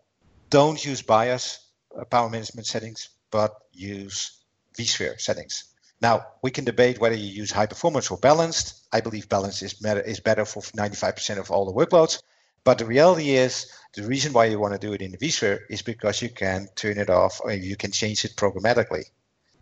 [0.50, 1.58] don't use BIOS
[1.96, 4.40] uh, power management settings, but use
[4.76, 5.64] vSphere settings.
[6.00, 8.86] Now we can debate whether you use high performance or balanced.
[8.92, 12.22] I believe balanced is better is better for 95% of all the workloads.
[12.64, 15.60] But the reality is the reason why you want to do it in the vSphere
[15.68, 19.04] is because you can turn it off or you can change it programmatically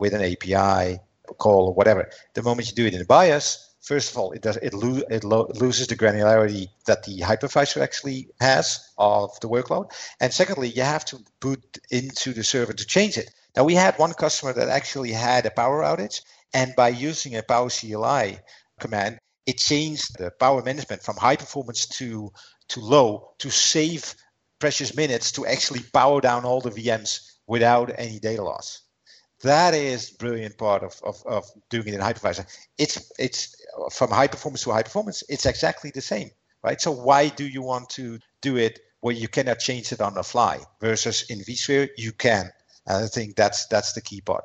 [0.01, 0.99] with an API
[1.37, 2.09] call or whatever.
[2.33, 5.03] The moment you do it in a BIOS, first of all, it does it, lo-
[5.11, 10.69] it lo- loses the granularity that the hypervisor actually has of the workload, and secondly,
[10.69, 13.29] you have to boot into the server to change it.
[13.55, 16.21] Now we had one customer that actually had a power outage,
[16.51, 18.39] and by using a Power CLI
[18.79, 22.31] command, it changed the power management from high performance to
[22.69, 24.15] to low to save
[24.59, 28.81] precious minutes to actually power down all the VMs without any data loss
[29.43, 32.45] that is brilliant part of, of, of doing it in hypervisor.
[32.77, 33.55] It's it's
[33.91, 35.23] from high performance to high performance.
[35.29, 36.31] It's exactly the same,
[36.63, 36.79] right?
[36.79, 40.23] So why do you want to do it where you cannot change it on the
[40.23, 42.51] fly versus in vSphere you can?
[42.87, 44.43] And I think that's that's the key part.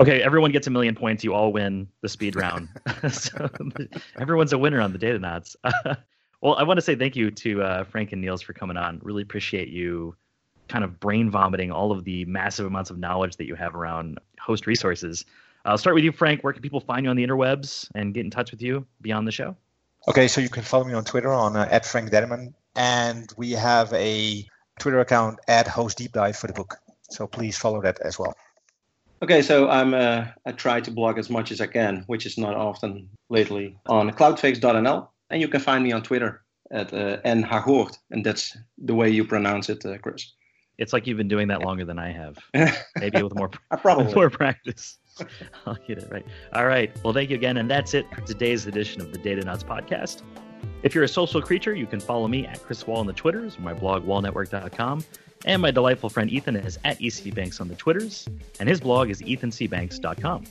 [0.00, 1.24] Okay, everyone gets a million points.
[1.24, 2.68] You all win the speed round.
[3.10, 3.48] so
[4.18, 5.56] everyone's a winner on the data Datanauts.
[6.40, 9.00] well, I want to say thank you to uh, Frank and Niels for coming on.
[9.02, 10.14] Really appreciate you
[10.68, 14.18] kind of brain vomiting all of the massive amounts of knowledge that you have around
[14.40, 15.24] host resources.
[15.64, 16.42] I'll start with you, Frank.
[16.42, 19.26] Where can people find you on the interwebs and get in touch with you beyond
[19.26, 19.56] the show?
[20.06, 23.52] Okay, so you can follow me on Twitter on uh, at Frank Denneman, and we
[23.52, 24.46] have a
[24.78, 26.76] Twitter account at Host Deep Dive for the book.
[27.10, 28.34] So please follow that as well.
[29.20, 32.38] Okay, so I'm uh, I try to blog as much as I can, which is
[32.38, 37.98] not often lately, on cloudfix.nl, and you can find me on Twitter at uh, nhagoort,
[38.10, 40.32] and that's the way you pronounce it, uh, Chris.
[40.78, 42.38] It's like you've been doing that longer than I have.
[43.00, 44.06] Maybe with more, I probably.
[44.06, 44.98] with more practice.
[45.66, 46.24] I'll get it right.
[46.54, 46.96] All right.
[47.02, 47.56] Well, thank you again.
[47.56, 50.22] And that's it for today's edition of the Datanauts podcast.
[50.84, 53.58] If you're a social creature, you can follow me at Chris Wahl on the Twitters,
[53.58, 55.04] or my blog, wahlnetwork.com.
[55.44, 59.20] And my delightful friend Ethan is at ECBanks on the Twitters, and his blog is
[59.22, 60.44] ethancbanks.com.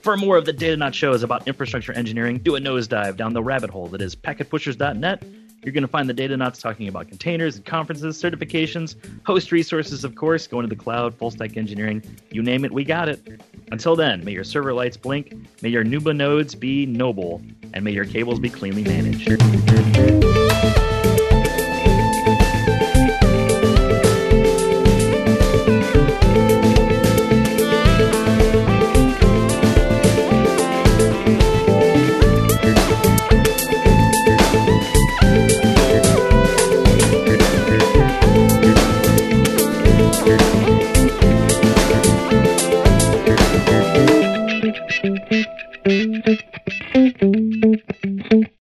[0.00, 3.70] For more of the Datanauts shows about infrastructure engineering, do a nosedive down the rabbit
[3.70, 5.22] hole that is packetpushers.net.
[5.62, 10.16] You're going to find the Datanauts talking about containers and conferences, certifications, host resources, of
[10.16, 13.40] course, going to the cloud, full stack engineering, you name it, we got it.
[13.70, 17.40] Until then, may your server lights blink, may your NUMA nodes be noble,
[17.74, 20.31] and may your cables be cleanly managed.